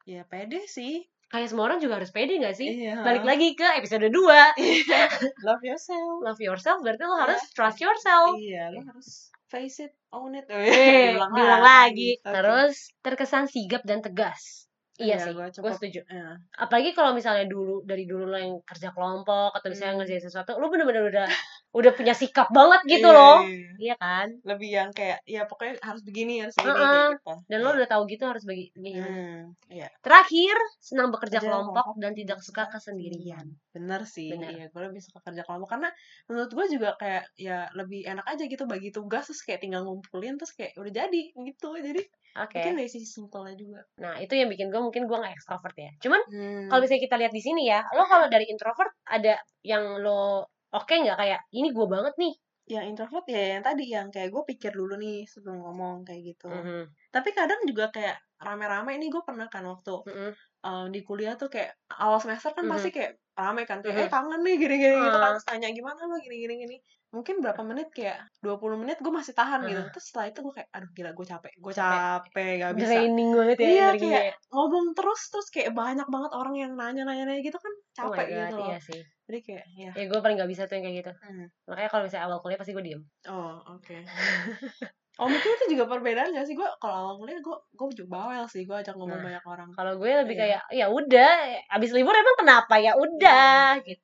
Ya 0.03 0.21
pede 0.23 0.61
sih. 0.67 1.01
Kayak 1.27 1.47
semua 1.47 1.65
orang 1.65 1.79
juga 1.79 1.97
harus 1.97 2.09
pede 2.09 2.37
gak 2.37 2.53
sih 2.53 2.69
Iya. 2.69 3.01
balik 3.01 3.23
lagi 3.23 3.53
ke 3.53 3.65
episode 3.75 4.07
2 4.07 4.13
Love 5.47 5.63
yourself. 5.63 6.21
love 6.21 6.39
yourself 6.39 6.79
berarti 6.79 7.03
lo 7.03 7.15
harus 7.15 7.39
Iya. 7.39 7.51
trust 7.51 7.79
yourself 7.79 8.31
Iya, 8.35 8.63
lo 8.71 8.81
harus 8.83 9.09
face 9.45 9.77
it, 9.79 9.93
own 10.09 10.33
it. 10.33 10.45
Eh, 10.47 11.13
diulang 11.15 11.31
lagi. 11.61 12.17
Oke. 12.17 12.27
Terus 12.27 12.75
terkesan 12.99 13.45
sigap 13.45 13.85
dan 13.85 14.01
tegas. 14.01 14.65
Iya, 14.95 15.21
sih, 15.21 15.31
gue 15.31 15.51
setuju. 15.71 16.01
Iya. 16.03 16.41
Apalagi 16.55 16.91
kalau 16.91 17.11
misalnya 17.11 17.45
dulu 17.45 17.83
dari 17.83 18.03
dulu 18.03 18.25
lo 18.25 18.35
yang 18.35 18.55
kerja 18.63 18.89
kelompok 18.89 19.53
atau 19.53 19.67
misalnya 19.67 19.91
Hmm. 19.91 19.99
ngerjain 20.01 20.23
sesuatu, 20.23 20.55
lo 20.55 20.67
bener-bener 20.67 21.03
udah 21.05 21.27
udah 21.75 21.91
punya 21.91 22.15
sikap 22.15 22.47
banget 22.55 22.81
gitu 22.87 23.11
Iya, 23.11 23.17
loh. 23.19 23.37
Iya, 23.43 23.51
iya. 23.51 23.69
iya. 23.83 23.95
Kan? 23.99 24.27
Lebih 24.47 24.69
yang 24.71 24.89
kayak 24.95 25.19
ya 25.27 25.43
pokoknya 25.43 25.75
harus 25.83 26.01
begini 26.07 26.39
harus 26.39 26.55
begini 26.55 26.71
Heeh. 26.71 26.87
kayak 26.87 27.11
gitu. 27.19 27.33
Dan 27.51 27.59
lo 27.59 27.69
udah 27.75 27.89
tahu 27.91 28.01
gitu 28.07 28.23
harus 28.23 28.43
bagi 28.47 28.65
gimana 28.71 29.03
hmm, 29.11 29.41
iya. 29.75 29.87
Terakhir 29.99 30.55
senang 30.79 31.11
bekerja 31.11 31.43
Kerja 31.43 31.51
kelompok 31.51 31.75
kelompok 31.75 31.95
dan 31.99 32.11
tidak 32.15 32.39
suka 32.39 32.63
kesendirian. 32.71 33.45
bener 33.75 34.07
sih 34.07 34.31
Bener. 34.31 34.55
iya 34.55 34.65
gue 34.71 34.81
lebih 34.87 35.03
suka 35.03 35.19
kerja 35.19 35.43
kelompok. 35.43 35.67
Karena 35.67 35.89
menurut 36.31 36.51
gue 36.55 36.65
juga 36.79 36.89
kayak 36.95 37.23
ya 37.35 37.67
lebih 37.75 38.07
enak 38.07 38.23
aja 38.23 38.43
gitu 38.47 38.63
bagi 38.63 38.89
tugas 38.95 39.27
terus 39.27 39.43
kayak 39.43 39.59
tinggal 39.59 39.83
ngumpulin 39.83 40.39
terus 40.39 40.55
kayak 40.55 40.71
udah 40.79 40.93
jadi 40.95 41.21
gitu. 41.35 41.69
Jadi 41.75 42.01
oke. 42.39 42.55
mungkin 42.55 42.73
dari 42.79 42.87
sisi 42.87 43.03
simpelnya 43.03 43.55
juga. 43.59 43.83
Nah 43.99 44.15
itu 44.23 44.31
yang 44.31 44.47
bikin 44.47 44.71
gue 44.71 44.79
mungkin 44.79 45.11
gue 45.11 45.17
nggak 45.19 45.35
ekstrovert 45.35 45.75
ya. 45.75 45.91
Cuman 45.99 46.21
hmm. 46.31 46.71
kalau 46.71 46.79
misalnya 46.79 47.03
kita 47.03 47.15
lihat 47.19 47.33
di 47.35 47.41
sini 47.43 47.67
ya 47.67 47.83
lo 47.91 48.07
kalau 48.07 48.31
dari 48.31 48.47
introvert 48.47 48.95
ada 49.03 49.35
yang 49.59 49.99
lo 49.99 50.47
oke 50.77 50.93
nggak 51.03 51.17
kayak 51.21 51.39
ini 51.57 51.67
gue 51.75 51.87
banget 51.95 52.13
nih 52.21 52.33
yang 52.65 52.85
introvert 52.89 53.25
ya 53.29 53.41
yang 53.57 53.63
tadi 53.67 53.83
yang 53.95 54.07
kayak 54.13 54.29
gue 54.33 54.43
pikir 54.51 54.71
dulu 54.73 54.93
nih 54.97 55.17
sebelum 55.29 55.57
ngomong 55.63 55.95
kayak 56.07 56.21
gitu 56.33 56.49
Mhm, 56.49 56.81
tapi 57.13 57.29
kadang 57.37 57.61
juga 57.69 57.85
kayak 57.95 58.17
rame-rame 58.41 58.91
ini 58.97 59.07
gue 59.13 59.21
pernah 59.27 59.47
kan 59.53 59.63
waktu 59.69 59.95
mhm. 60.09 60.31
um, 60.65 60.85
di 60.93 60.99
kuliah 61.07 61.33
tuh 61.41 61.49
kayak 61.53 61.71
awal 62.03 62.19
semester 62.23 62.51
kan 62.57 62.65
Mhm. 62.65 62.73
pasti 62.73 62.89
kayak 62.95 63.11
rame 63.37 63.63
kan 63.69 63.79
kayak 63.85 63.95
Mhm. 63.95 64.03
eh 64.05 64.09
kangen 64.11 64.39
nih 64.45 64.55
gini-gini 64.61 64.95
gitu 65.07 65.17
kan. 65.23 65.31
Terus 65.37 65.45
tanya 65.49 65.67
gimana 65.77 65.99
lo 66.09 66.15
gini-gini 66.25 66.53
gini 66.63 66.77
mungkin 67.15 67.35
berapa 67.43 67.61
menit 67.63 67.87
kayak 67.95 68.17
20 68.43 68.75
menit 68.81 68.97
gue 68.99 69.13
masih 69.13 69.31
tahan 69.39 69.63
gitu 69.69 69.79
Ah. 69.79 69.87
terus 69.93 70.05
setelah 70.11 70.27
itu 70.33 70.39
gue 70.43 70.53
kayak 70.59 70.69
aduh 70.75 70.89
gila 70.97 71.11
gue 71.15 71.25
capek 71.31 71.53
gue 71.63 71.73
Capek. 71.79 72.49
gak 72.59 72.73
bisa 72.75 72.87
draining 72.91 73.29
banget 73.39 73.57
ya 73.61 73.67
Iya, 73.71 73.85
kayak 74.01 74.23
ngomong 74.51 74.85
terus 74.97 75.21
terus 75.31 75.47
kayak 75.53 75.71
banyak 75.79 76.07
banget 76.11 76.31
orang 76.35 76.55
yang 76.59 76.71
nanya-nanya 76.75 77.39
gitu 77.39 77.55
kan 77.61 77.73
Oh 77.97 78.11
capek 78.11 78.25
God, 78.25 78.37
gitu 78.41 78.55
loh. 78.55 78.67
iya 78.67 78.77
sih. 78.79 79.01
Jadi 79.25 79.39
kayak 79.41 79.63
ya 79.73 79.89
ya 79.91 80.03
gue 80.05 80.19
paling 80.19 80.35
gak 80.35 80.47
bisa 80.47 80.63
tuh 80.63 80.75
yang 80.75 80.85
kayak 80.85 80.97
gitu. 80.99 81.11
Hmm. 81.17 81.47
makanya 81.65 81.89
kalau 81.89 82.03
misalnya 82.03 82.25
awal 82.25 82.39
kuliah 82.39 82.59
pasti 82.59 82.71
gue 82.71 82.83
diem. 82.83 83.01
Oh 83.25 83.55
oke. 83.69 83.97
Oh 85.15 85.25
mungkin 85.25 85.47
itu 85.49 85.65
juga 85.71 85.87
perbedaan 85.87 86.29
gak 86.29 86.43
sih? 86.43 86.53
Gue 86.53 86.67
kalau 86.77 86.95
awal 87.01 87.15
kuliah 87.17 87.39
gue 87.39 87.55
gue 87.71 87.87
juga 87.95 88.09
bawel 88.11 88.45
sih. 88.45 88.63
Gue 88.63 88.75
ajak 88.75 88.93
ngomong 88.93 89.15
Nah, 89.15 89.25
banyak 89.25 89.43
orang. 89.45 89.69
kalau 89.71 89.95
gue 89.95 90.11
lebih 90.11 90.35
Iya. 90.35 90.41
kayak 90.43 90.61
ya 90.75 90.85
udah 90.89 91.31
abis 91.71 91.89
libur 91.91 92.11
emang 92.11 92.35
kenapa? 92.35 92.75
Ya 92.77 92.93
udah 92.93 93.79
gitu. 93.81 94.03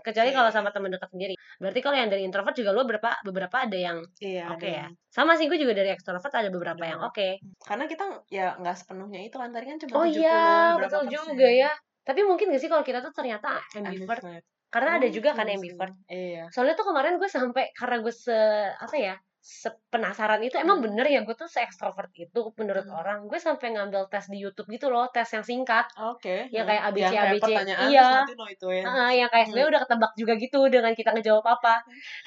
Kecuali 0.00 0.32
Oke. 0.32 0.36
kalau 0.36 0.50
sama 0.50 0.72
temen 0.72 0.88
dekat 0.88 1.06
sendiri. 1.06 1.36
Berarti 1.56 1.78
kalau 1.78 1.92
yang 1.94 2.08
dari 2.08 2.24
introvert 2.24 2.52
juga 2.52 2.72
lo 2.72 2.82
beberapa 2.82 3.12
beberapa 3.22 3.56
ada 3.60 3.76
yang 3.76 4.00
iya 4.18 4.48
oke 4.48 4.64
ada 4.64 4.72
ya 4.72 4.86
sama 5.06 5.36
sih 5.36 5.46
gue 5.46 5.54
juga 5.54 5.76
dari 5.76 5.92
extrovert 5.92 6.32
ada 6.32 6.48
beberapa 6.48 6.80
Ada. 6.80 6.90
yang 6.90 7.00
oke. 7.04 7.28
Karena 7.60 7.84
kita 7.84 8.04
ya 8.26 8.56
nggak 8.56 8.74
sepenuhnya 8.74 9.20
itu 9.22 9.36
kan. 9.36 9.52
Tadi 9.52 9.64
kan 9.64 9.76
cuma 9.78 9.92
oh 10.00 10.06
70 10.08 10.16
iya 10.16 10.40
berapa 10.74 10.80
betul 10.82 11.02
persen. 11.04 11.12
juga 11.14 11.46
ya 11.46 11.70
tapi 12.02 12.20
mungkin 12.24 12.50
gak 12.50 12.60
sih 12.62 12.70
kalau 12.72 12.82
kita 12.82 13.00
tuh 13.00 13.12
ternyata 13.12 13.60
ambivert 13.76 14.22
Ambivert. 14.22 14.44
karena 14.70 14.90
ada 14.98 15.06
Oh, 15.06 15.12
juga 15.12 15.30
kan 15.34 15.46
iya 15.46 15.56
ambivert 15.58 15.94
iya 16.08 16.44
soalnya 16.50 16.74
tuh 16.74 16.86
kemarin 16.90 17.18
gue 17.18 17.28
sampai 17.28 17.64
karena 17.74 17.96
gue 18.00 18.14
se 18.14 18.36
apa 18.76 18.96
ya 18.96 19.14
sepenasaran 19.40 20.44
itu 20.44 20.56
emang 20.56 20.78
Hmm. 20.78 20.92
bener 20.92 21.06
ya 21.08 21.24
gue 21.24 21.32
tuh 21.32 21.48
se 21.48 21.64
extrovert 21.64 22.12
itu 22.12 22.40
menurut 22.54 22.84
Hmm. 22.84 23.00
orang 23.00 23.18
gue 23.24 23.40
sampai 23.40 23.72
ngambil 23.72 24.04
tes 24.06 24.28
di 24.28 24.36
YouTube 24.36 24.68
gitu 24.68 24.92
loh 24.92 25.08
tes 25.08 25.24
yang 25.26 25.40
singkat 25.42 25.88
oke 25.96 26.52
Yang 26.52 26.60
nah. 26.60 26.68
kayak 26.68 26.82
ABC, 26.84 27.00
yang 27.00 27.12
kayak 27.16 27.32
ABC. 27.32 27.42
pertanyaan 27.48 27.88
Iya. 27.88 28.08
nanti 28.20 28.34
lo 28.36 28.46
ituin 28.46 28.84
Heeh, 28.84 29.10
yang 29.16 29.28
kayak 29.32 29.44
sebenarnya 29.48 29.64
Hmm. 29.64 29.72
udah 29.72 29.80
ketebak 29.88 30.12
juga 30.14 30.32
gitu 30.36 30.60
dengan 30.68 30.92
kita 30.92 31.10
ngejawab 31.16 31.46
apa 31.48 31.74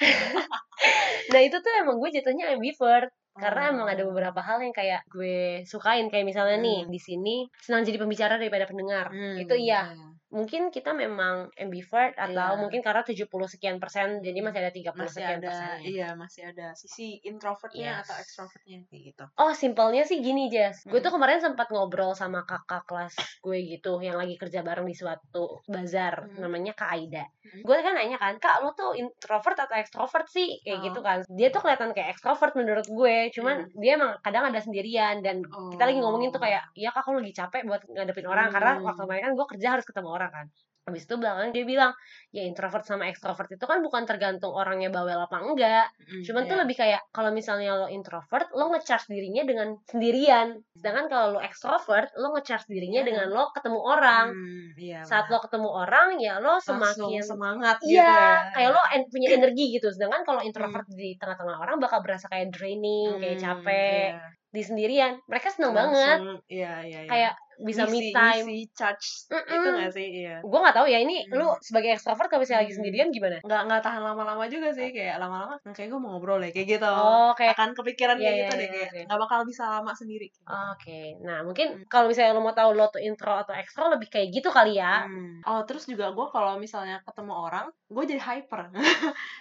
nah 1.32 1.40
itu 1.40 1.56
tuh 1.56 1.72
emang 1.80 1.96
gue 1.98 2.10
jatuhnya 2.12 2.44
ambivert 2.54 3.10
karena 3.42 3.60
emang 3.74 3.88
ada 3.90 4.02
Oh. 4.02 4.08
beberapa 4.08 4.40
hal 4.42 4.58
yang 4.64 4.74
kayak 4.74 5.00
gue 5.10 5.64
sukain 5.66 6.06
kayak 6.12 6.26
misalnya 6.30 6.56
nih 6.62 6.78
Hmm. 6.86 6.92
di 6.94 7.00
sini 7.02 7.36
senang 7.58 7.82
jadi 7.88 7.98
pembicara 8.02 8.34
daripada 8.40 8.66
pendengar 8.70 9.06
Hmm, 9.10 9.34
itu 9.36 9.54
iya 9.58 9.80
iya. 9.94 10.06
Mungkin 10.34 10.68
kita 10.68 10.90
memang 10.90 11.54
ambivert 11.54 12.18
atau 12.18 12.34
Iya. 12.50 12.58
mungkin 12.58 12.82
karena 12.82 13.00
70 13.00 13.24
sekian 13.46 13.78
persen 13.78 14.18
jadi 14.18 14.42
masih 14.42 14.58
ada 14.60 14.72
30 14.74 14.98
masih 14.98 15.14
sekian 15.14 15.38
ada 15.38 15.46
persennya 15.46 15.78
iya 15.80 16.08
masih 16.12 16.42
ada 16.44 16.66
sisi 16.74 17.22
introvertnya 17.22 17.90
Yes. 17.94 18.00
atau 18.02 18.14
extrovertnya 18.18 18.78
kayak 18.84 19.02
gitu 19.08 19.24
Oh, 19.36 19.52
simpelnya 19.52 20.02
sih 20.02 20.18
gini, 20.18 20.46
Jess. 20.48 20.82
Gue 20.84 20.98
Hmm. 20.98 21.06
tuh 21.06 21.12
kemarin 21.14 21.38
sempat 21.38 21.68
ngobrol 21.68 22.12
sama 22.12 22.42
kakak 22.42 22.82
kelas 22.84 23.14
gue 23.40 23.58
gitu, 23.68 24.00
yang 24.00 24.16
lagi 24.16 24.34
kerja 24.34 24.60
bareng 24.60 24.84
di 24.84 24.92
suatu 24.92 25.62
bazar, 25.66 26.26
Hmm. 26.26 26.40
namanya 26.40 26.72
Kak 26.72 26.90
Aida. 26.90 27.22
Hmm. 27.22 27.62
Gue 27.62 27.76
kan 27.78 27.94
nanya 27.94 28.16
kan, 28.16 28.34
Kak, 28.36 28.60
lo 28.60 28.72
tuh 28.72 28.94
introvert 28.94 29.54
atau 29.56 29.76
extrovert 29.76 30.26
sih? 30.26 30.58
Kayak 30.60 30.78
Oh. 30.78 30.84
gitu 30.86 31.00
kan. 31.00 31.18
Dia 31.28 31.48
tuh 31.48 31.60
kelihatan 31.60 31.92
kayak 31.92 32.10
extrovert 32.10 32.54
menurut 32.54 32.84
gue, 32.84 33.16
cuman 33.30 33.56
Hmm. 33.64 33.74
dia 33.76 33.92
emang 33.94 34.16
kadang 34.20 34.44
ada 34.46 34.58
sendirian 34.58 35.20
dan 35.20 35.44
kita 35.44 35.84
lagi 35.84 36.00
ngomongin 36.00 36.30
tuh 36.30 36.40
Oh. 36.40 36.44
kayak, 36.44 36.64
iya 36.74 36.88
kak, 36.88 37.02
aku 37.02 37.14
lagi 37.14 37.32
capek 37.32 37.62
buat 37.64 37.82
ngadepin 37.86 38.24
orang 38.24 38.48
karena 38.48 38.72
Hmm. 38.74 38.84
waktu 38.84 39.00
kemarin 39.00 39.22
kan 39.22 39.32
gue 39.34 39.46
kerja 39.46 39.68
harus 39.70 39.84
ketemu 39.84 40.08
orang 40.10 40.23
kan. 40.30 40.46
Habis 40.84 41.08
itu 41.08 41.16
belakangan 41.16 41.56
dia 41.56 41.64
bilang, 41.64 41.92
ya 42.28 42.44
introvert 42.44 42.84
sama 42.84 43.08
extrovert 43.08 43.48
itu 43.48 43.64
kan 43.64 43.80
bukan 43.80 44.04
tergantung 44.04 44.52
orangnya 44.52 44.92
bawel 44.92 45.16
apa 45.16 45.40
enggak, 45.40 45.88
Mm, 46.04 46.20
Cuman 46.20 46.42
tuh 46.44 46.56
iya. 46.56 46.62
lebih 46.68 46.76
kayak 46.76 47.00
kalau 47.08 47.32
misalnya 47.32 47.72
lo 47.72 47.88
introvert, 47.88 48.52
lo 48.52 48.68
ngecharge 48.68 49.08
dirinya 49.08 49.48
dengan 49.48 49.68
sendirian. 49.88 50.60
Sedangkan 50.76 51.08
kalau 51.08 51.26
lo 51.36 51.40
extrovert, 51.40 52.12
lo 52.20 52.36
ngecharge 52.36 52.68
dirinya 52.68 53.00
Iya. 53.00 53.08
dengan 53.08 53.26
lo 53.32 53.48
ketemu 53.56 53.80
orang. 53.80 54.26
Hmm, 54.36 54.66
iya, 54.76 55.00
Saat 55.08 55.32
lo 55.32 55.40
ketemu 55.40 55.68
orang, 55.72 56.08
ya 56.20 56.36
lo 56.36 56.60
Langsung 56.60 56.84
semakin 56.84 57.20
semangat 57.24 57.76
gitu 57.80 57.96
Iya, 57.96 58.04
ya 58.04 58.52
kayak 58.52 58.70
lo 58.76 58.82
en- 58.92 59.08
punya 59.08 59.28
energi 59.32 59.64
gitu. 59.72 59.88
Sedangkan 59.88 60.22
kalau 60.28 60.40
introvert 60.44 60.84
di 60.92 61.16
tengah-tengah 61.16 61.56
orang 61.56 61.76
bakal 61.80 62.04
berasa 62.04 62.28
kayak 62.28 62.52
draining, 62.52 63.16
kayak 63.16 63.36
Hmm, 63.40 63.44
capek. 63.48 64.08
iya. 64.20 64.28
Di 64.54 64.62
sendirian, 64.62 65.12
mereka 65.26 65.48
seneng 65.50 65.72
banget. 65.72 66.20
Langsung, 66.20 66.44
iya 66.46 66.84
iya 66.84 67.00
iya 67.04 67.10
Kayak 67.10 67.34
bisa 67.56 67.82
me 67.84 67.92
Ngisi- 67.94 68.10
time. 68.10 68.44
ngisi 68.46 68.66
charge 68.72 69.06
Mm-mm. 69.28 69.54
itu 69.54 69.68
gak 69.72 69.90
sih 69.90 70.06
iya 70.16 70.36
Gue 70.40 70.58
nggak 70.58 70.74
tahu 70.74 70.86
ya 70.86 70.98
ini 70.98 71.24
Hmm. 71.24 71.36
lu 71.36 71.48
sebagai 71.58 71.90
extrovert 71.92 72.26
kalau 72.26 72.40
misalnya 72.40 72.60
lagi 72.60 72.70
Hmm. 72.70 72.78
sendirian 72.78 73.08
gimana? 73.08 73.38
nggak 73.40 73.62
nggak 73.64 73.82
tahan 73.82 74.02
lama-lama 74.02 74.44
juga 74.46 74.68
sih 74.70 74.88
kayak 74.88 75.16
lama-lama 75.16 75.54
"Hmm, 75.58 75.70
kayak 75.70 75.88
gue 75.88 75.98
mau 75.98 76.10
ngobrol 76.12 76.40
ya 76.40 76.50
kayak 76.50 76.68
gitu 76.72 76.86
Oh, 76.86 77.30
kayak 77.32 77.52
akan 77.54 77.70
kepikiran 77.72 78.16
Iya, 78.16 78.22
kayak 78.22 78.34
iya, 78.34 78.42
gitu 78.42 78.54
deh 78.54 78.68
iya, 78.68 78.86
kayak 78.88 79.04
nggak 79.06 79.20
bakal 79.20 79.40
bisa 79.42 79.64
lama 79.68 79.92
sendiri 79.92 80.28
Oke, 80.44 81.00
nah 81.20 81.40
mungkin 81.40 81.68
Hmm. 81.72 81.84
kalau 81.86 82.06
misalnya 82.06 82.32
lo 82.32 82.40
mau 82.40 82.52
tahu 82.52 82.70
lo 82.72 82.86
tuh 82.88 83.00
intro 83.00 83.32
atau 83.32 83.52
extro 83.52 83.86
lebih 83.86 84.08
kayak 84.08 84.28
gitu 84.30 84.48
kali 84.48 84.74
ya. 84.74 85.04
Hmm. 85.04 85.40
Oh 85.44 85.62
terus 85.62 85.84
juga 85.84 86.10
gue 86.10 86.26
kalau 86.28 86.56
misalnya 86.56 87.00
ketemu 87.02 87.32
orang, 87.32 87.66
gue 87.86 88.04
jadi 88.06 88.20
hyper. 88.20 88.60
Oh, 88.74 88.80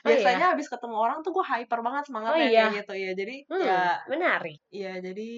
iya? 0.04 0.20
Biasanya 0.20 0.46
habis 0.50 0.68
ketemu 0.68 0.96
orang 0.96 1.18
tuh 1.20 1.32
gue 1.32 1.44
hyper 1.44 1.80
banget 1.80 2.04
semangatnya 2.06 2.36
Oh, 2.36 2.44
iya? 2.46 2.64
kayak 2.66 2.78
gitu 2.78 2.94
ya. 2.96 3.12
Jadi 3.14 3.36
Hmm, 3.46 3.62
ya, 3.62 3.82
menarik. 4.06 4.58
ya 4.70 4.94
jadi 4.98 5.30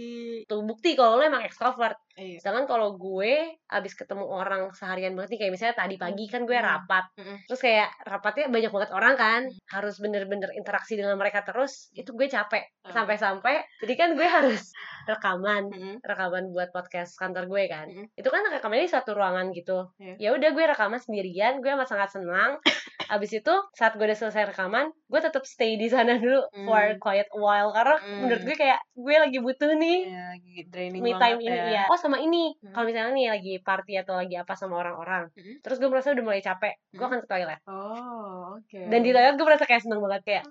Tuh 0.45 0.61
bukti 0.61 0.93
kalau 0.93 1.15
lo 1.15 1.23
emang 1.23 1.41
extrovert. 1.41 1.97
iya. 2.15 2.37
Sedangkan 2.37 2.64
kalau 2.65 2.95
gue 2.95 3.57
abis 3.65 3.93
ketemu 3.93 4.25
orang 4.25 4.69
seharian 4.71 5.13
banget 5.13 5.35
nih 5.35 5.39
kayak 5.45 5.53
misalnya 5.53 5.75
tadi 5.77 5.95
pagi 5.95 6.25
kan 6.27 6.43
gue 6.43 6.53
Hmm. 6.53 6.65
rapat. 6.65 7.05
Mm-mm. 7.17 7.37
Terus 7.47 7.61
kayak 7.61 7.89
rapatnya 8.03 8.45
banyak 8.47 8.71
banget 8.71 8.91
orang 8.91 9.15
kan, 9.15 9.41
harus 9.69 9.95
bener-bener 9.97 10.49
interaksi 10.53 10.93
dengan 10.93 11.15
mereka 11.15 11.41
terus. 11.41 11.89
Itu 11.91 12.13
gue 12.13 12.25
capek 12.25 12.63
Hmm. 12.85 12.93
sampai-sampai. 12.93 13.65
Jadi 13.81 13.93
kan 13.93 14.09
gue 14.13 14.27
harus 14.27 14.69
rekaman, 15.11 15.69
rekaman 16.01 16.49
buat 16.49 16.69
podcast 16.69 17.15
kantor 17.15 17.45
gue 17.45 17.63
kan. 17.67 17.87
Itu 18.13 18.29
kan 18.29 18.41
rekamannya 18.45 18.85
di 18.85 18.93
satu 18.93 19.13
ruangan 19.13 19.49
gitu. 19.51 19.89
Iya. 19.97 20.15
Ya 20.17 20.29
udah 20.33 20.49
gue 20.51 20.65
rekaman 20.65 20.99
sendirian, 20.99 21.61
gue 21.61 21.71
amat 21.71 21.89
sangat 21.89 22.09
senang. 22.13 22.57
Abis 23.05 23.31
itu 23.37 23.53
saat 23.71 23.93
gue 23.93 24.01
udah 24.01 24.17
selesai 24.17 24.49
rekaman, 24.49 24.89
gue 24.89 25.19
tetap 25.19 25.43
stay 25.43 25.75
di 25.75 25.85
sana 25.85 26.17
dulu 26.17 26.41
for 26.63 26.81
Hmm. 26.81 26.97
quiet 26.97 27.29
while 27.31 27.69
karena 27.69 27.95
Hmm. 27.95 28.19
menurut 28.25 28.41
gue 28.41 28.55
kayak 28.55 28.79
gue 28.93 29.15
lagi 29.15 29.37
butuh 29.37 29.71
nih 29.73 29.99
lagi 30.09 30.55
draining 30.67 31.01
me 31.01 31.11
banget 31.11 31.21
time 31.21 31.39
ini 31.41 31.57
ya. 31.57 31.65
ya. 31.71 31.83
Oh 31.87 31.95
sama 31.95 32.17
ini, 32.17 32.53
Hmm. 32.57 32.73
kalau 32.73 32.85
misalnya 32.85 33.11
nih 33.11 33.27
lagi 33.29 33.53
party 33.61 33.93
atau 33.97 34.13
lagi 34.15 34.35
apa 34.35 34.53
sama 34.53 34.75
orang-orang, 34.77 35.29
Hmm. 35.31 35.55
terus 35.61 35.77
gue 35.77 35.87
merasa 35.87 36.11
udah 36.11 36.23
mulai 36.23 36.41
capek, 36.41 36.73
gue 36.89 36.97
Hmm. 36.97 37.07
akan 37.07 37.19
ke 37.21 37.27
toilet. 37.27 37.59
Oh, 37.65 38.57
oke. 38.57 38.81
Dan 38.85 38.99
di 38.99 39.11
toilet 39.11 39.35
gue 39.35 39.45
merasa 39.45 39.65
kayak 39.65 39.81
seneng 39.81 40.01
banget 40.01 40.21
kayak 40.23 40.43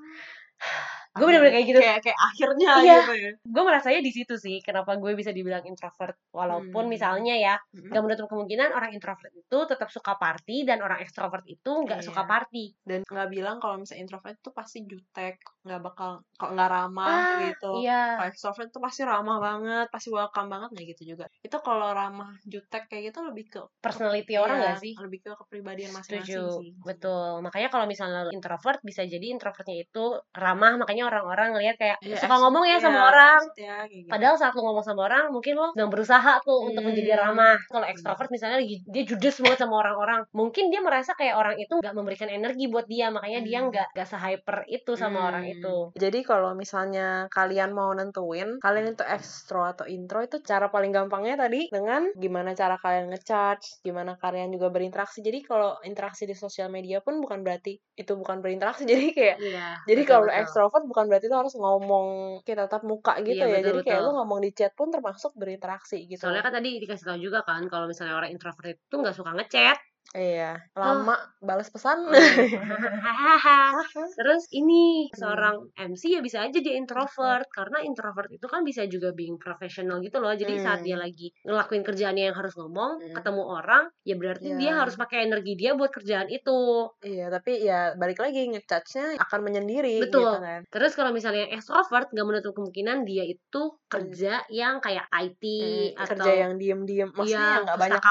gue 1.15 1.25
bener-bener 1.25 1.53
kayak 1.53 1.67
gitu. 1.67 1.79
Kayak 1.79 2.01
kayak 2.03 2.19
akhirnya 2.21 2.69
Iya. 2.77 2.97
gitu 3.01 3.13
ya. 3.15 3.31
Gue 3.45 3.63
merasanya 3.63 4.01
di 4.01 4.11
situ 4.11 4.35
sih 4.35 4.57
kenapa 4.59 4.95
gue 4.95 5.13
bisa 5.15 5.31
dibilang 5.31 5.63
introvert. 5.63 6.19
Walaupun 6.31 6.85
Hmm. 6.85 6.91
misalnya 6.91 7.35
ya 7.35 7.55
Mm-mm. 7.71 7.89
gak 7.89 8.03
menutup 8.03 8.27
kemungkinan 8.27 8.71
orang 8.71 8.91
introvert 8.91 9.31
itu 9.31 9.59
tetap 9.65 9.89
suka 9.89 10.15
party 10.15 10.63
dan 10.63 10.81
orang 10.81 10.99
ekstrovert 10.99 11.47
itu 11.47 11.71
nggak 11.71 12.03
Iya. 12.03 12.07
suka 12.07 12.23
party. 12.25 12.65
Dan 12.83 13.01
nggak 13.05 13.29
bilang 13.29 13.57
kalau 13.59 13.79
misalnya 13.79 14.03
introvert 14.03 14.35
itu 14.35 14.51
pasti 14.51 14.79
jutek, 14.83 15.39
nggak 15.63 15.81
bakal 15.81 16.11
kok 16.35 16.51
nggak 16.51 16.69
ramah 16.69 17.07
Ah, 17.07 17.39
gitu. 17.41 17.73
Iya. 17.81 18.19
Kalau 18.19 18.29
extrovert 18.29 18.69
tuh 18.69 18.83
pasti 18.83 19.01
ramah 19.03 19.39
banget, 19.39 19.87
pasti 19.89 20.09
welcome 20.11 20.49
banget 20.49 20.69
nggak 20.71 20.87
gitu 20.93 21.15
juga. 21.15 21.31
Itu 21.41 21.57
kalau 21.59 21.89
ramah 21.91 22.35
jutek 22.43 22.91
kayak 22.91 23.11
gitu 23.11 23.23
lebih 23.23 23.47
ke 23.49 23.61
Personality 23.79 24.35
orang 24.35 24.59
iya, 24.59 24.67
gak 24.67 24.83
sih? 24.83 24.93
Lebih 24.99 25.19
ke 25.21 25.31
kepribadian 25.37 25.93
masing-masing 25.93 26.51
sih. 26.59 26.71
betul. 26.83 27.39
Makanya 27.41 27.69
kalau 27.69 27.87
misalnya 27.87 28.27
introvert 28.29 28.81
bisa 28.83 29.05
jadi 29.05 29.31
introvertnya 29.31 29.79
itu 29.81 30.05
ramah, 30.33 30.75
makanya 30.75 31.04
takutnya 31.05 31.21
orang-orang 31.21 31.49
ngeliat 31.53 31.77
kayak 31.77 31.97
Iya, 32.01 32.17
suka 32.17 32.35
ngomong 32.41 32.65
ya 32.65 32.77
iya, 32.77 32.79
sama 32.81 33.01
orang 33.11 33.41
ya, 33.55 33.77
kayak 33.85 33.91
gitu. 33.93 34.09
Padahal 34.09 34.37
saat 34.41 34.53
lu 34.57 34.63
ngomong 34.65 34.85
sama 34.85 35.01
orang, 35.09 35.25
mungkin 35.29 35.53
lo 35.57 35.67
sedang 35.77 35.91
berusaha 35.93 36.33
tuh 36.43 36.59
untuk 36.65 36.83
Hmm. 36.85 36.89
menjadi 36.93 37.11
ramah. 37.21 37.57
Kalau 37.69 37.87
ekstrovert 37.87 38.29
misalnya 38.33 38.59
lagi 38.63 38.77
dia 38.85 39.03
judes 39.05 39.37
banget 39.41 39.59
sama 39.65 39.75
orang-orang, 39.83 40.21
mungkin 40.33 40.65
dia 40.73 40.81
merasa 40.81 41.13
kayak 41.15 41.35
orang 41.37 41.57
itu 41.61 41.75
nggak 41.81 41.95
memberikan 41.95 42.29
energi 42.31 42.65
buat 42.73 42.87
dia, 42.89 43.09
makanya 43.13 43.41
dia 43.45 43.59
Hmm. 43.61 43.69
nggak 43.73 43.89
nggak 43.95 44.09
se-hyper 44.09 44.57
itu 44.69 44.93
sama 44.95 45.19
Hmm. 45.21 45.29
orang 45.33 45.45
itu. 45.49 45.75
Jadi 45.95 46.19
kalau 46.23 46.51
misalnya 46.55 47.27
kalian 47.31 47.71
mau 47.73 47.91
nentuin 47.93 48.59
kalian 48.61 48.95
itu 48.95 49.05
ekstro 49.07 49.63
atau 49.65 49.85
intro 49.87 50.21
itu 50.23 50.41
cara 50.41 50.67
paling 50.69 50.91
gampangnya 50.91 51.37
tadi 51.39 51.69
dengan 51.71 52.09
gimana 52.15 52.53
cara 52.55 52.77
kalian 52.79 53.11
ngecharge, 53.11 53.81
gimana 53.83 54.17
kalian 54.19 54.51
juga 54.55 54.69
berinteraksi. 54.71 55.21
Jadi 55.21 55.43
kalau 55.45 55.77
interaksi 55.83 56.25
di 56.25 56.35
sosial 56.35 56.69
media 56.69 56.99
pun 57.05 57.19
bukan 57.21 57.43
berarti 57.47 57.79
itu 57.95 58.13
bukan 58.15 58.41
berinteraksi. 58.43 58.83
Jadi 58.93 59.15
kayak 59.15 59.37
Iya. 59.39 59.67
jadi 59.85 60.03
betul, 60.03 60.11
kalau 60.11 60.27
betul. 60.27 60.41
ekstrovert 60.41 60.85
bukan 60.95 61.05
berarti 61.11 61.27
lo 61.31 61.37
harus 61.43 61.55
ngomong 61.59 62.07
kita 62.47 62.71
tatap 62.71 62.83
muka 62.87 63.13
gitu 63.27 63.43
Iya, 63.43 63.51
ya. 63.51 63.59
betul, 63.59 63.67
Jadi 63.67 63.79
kayak 63.87 64.01
betul. 64.01 64.07
lo 64.07 64.11
ngomong 64.23 64.39
di 64.47 64.51
chat 64.55 64.73
pun 64.79 64.89
termasuk 64.95 65.33
berinteraksi 65.35 65.99
gitu. 66.07 66.23
Soalnya 66.23 66.43
kan 66.47 66.53
tadi 66.59 66.71
dikasih 66.83 67.05
tahu 67.09 67.19
juga 67.27 67.39
kan 67.49 67.63
kalau 67.73 67.87
misalnya 67.91 68.15
orang 68.19 68.31
introvert 68.35 68.67
itu 68.79 68.95
nggak 69.03 69.17
suka 69.19 69.31
ngechat. 69.37 69.79
Iya, 70.13 70.61
lama 70.77 71.17
balas 71.41 71.73
pesan. 71.73 72.05
Hahaha. 72.13 73.73
Terus 74.21 74.47
ini 74.53 75.09
seorang 75.17 75.73
MC 75.75 76.13
ya 76.13 76.21
bisa 76.21 76.45
aja 76.45 76.59
dia 76.61 76.77
introvert 76.77 77.49
karena 77.51 77.81
introvert 77.83 78.29
itu 78.31 78.45
kan 78.47 78.63
bisa 78.63 78.85
juga 78.87 79.11
being 79.17 79.41
professional 79.41 79.99
gitu 80.05 80.21
loh. 80.21 80.31
Jadi 80.37 80.61
saat 80.61 80.85
Hmm. 80.85 80.87
dia 80.87 80.97
lagi 81.01 81.33
ngelakuin 81.43 81.83
kerjaannya 81.83 82.31
yang 82.31 82.37
harus 82.37 82.55
ngomong, 82.55 83.01
Hmm. 83.01 83.15
ketemu 83.17 83.43
orang, 83.43 83.85
ya 84.07 84.15
berarti 84.15 84.49
Iya. 84.55 84.59
dia 84.61 84.73
harus 84.85 84.95
pakai 84.95 85.19
energi 85.27 85.53
dia 85.59 85.73
buat 85.75 85.91
kerjaan 85.91 86.29
itu. 86.31 86.61
Iya, 87.03 87.27
tapi 87.33 87.53
ya 87.65 87.97
balik 87.99 88.19
lagi 88.23 88.41
ngecharge-nya 88.55 89.19
akan 89.19 89.41
menyendiri 89.43 89.99
Betul. 90.07 90.23
gitu 90.31 90.39
kan. 90.47 90.61
Terus 90.71 90.93
kalau 90.95 91.11
misalnya 91.11 91.51
extrovert 91.51 92.07
nggak 92.15 92.27
menutup 92.29 92.53
kemungkinan 92.55 93.03
dia 93.03 93.25
itu 93.27 93.63
kerja 93.91 94.43
yang 94.51 94.79
kayak 94.79 95.07
IT 95.11 95.43
Hmm, 95.95 96.03
atau 96.07 96.11
kerja 96.19 96.33
yang 96.47 96.53
diem-diem 96.59 97.09
maksudnya 97.15 97.35
Iya, 97.35 97.55
yang 97.59 97.65
nggak 97.67 97.79
banyak 97.83 98.03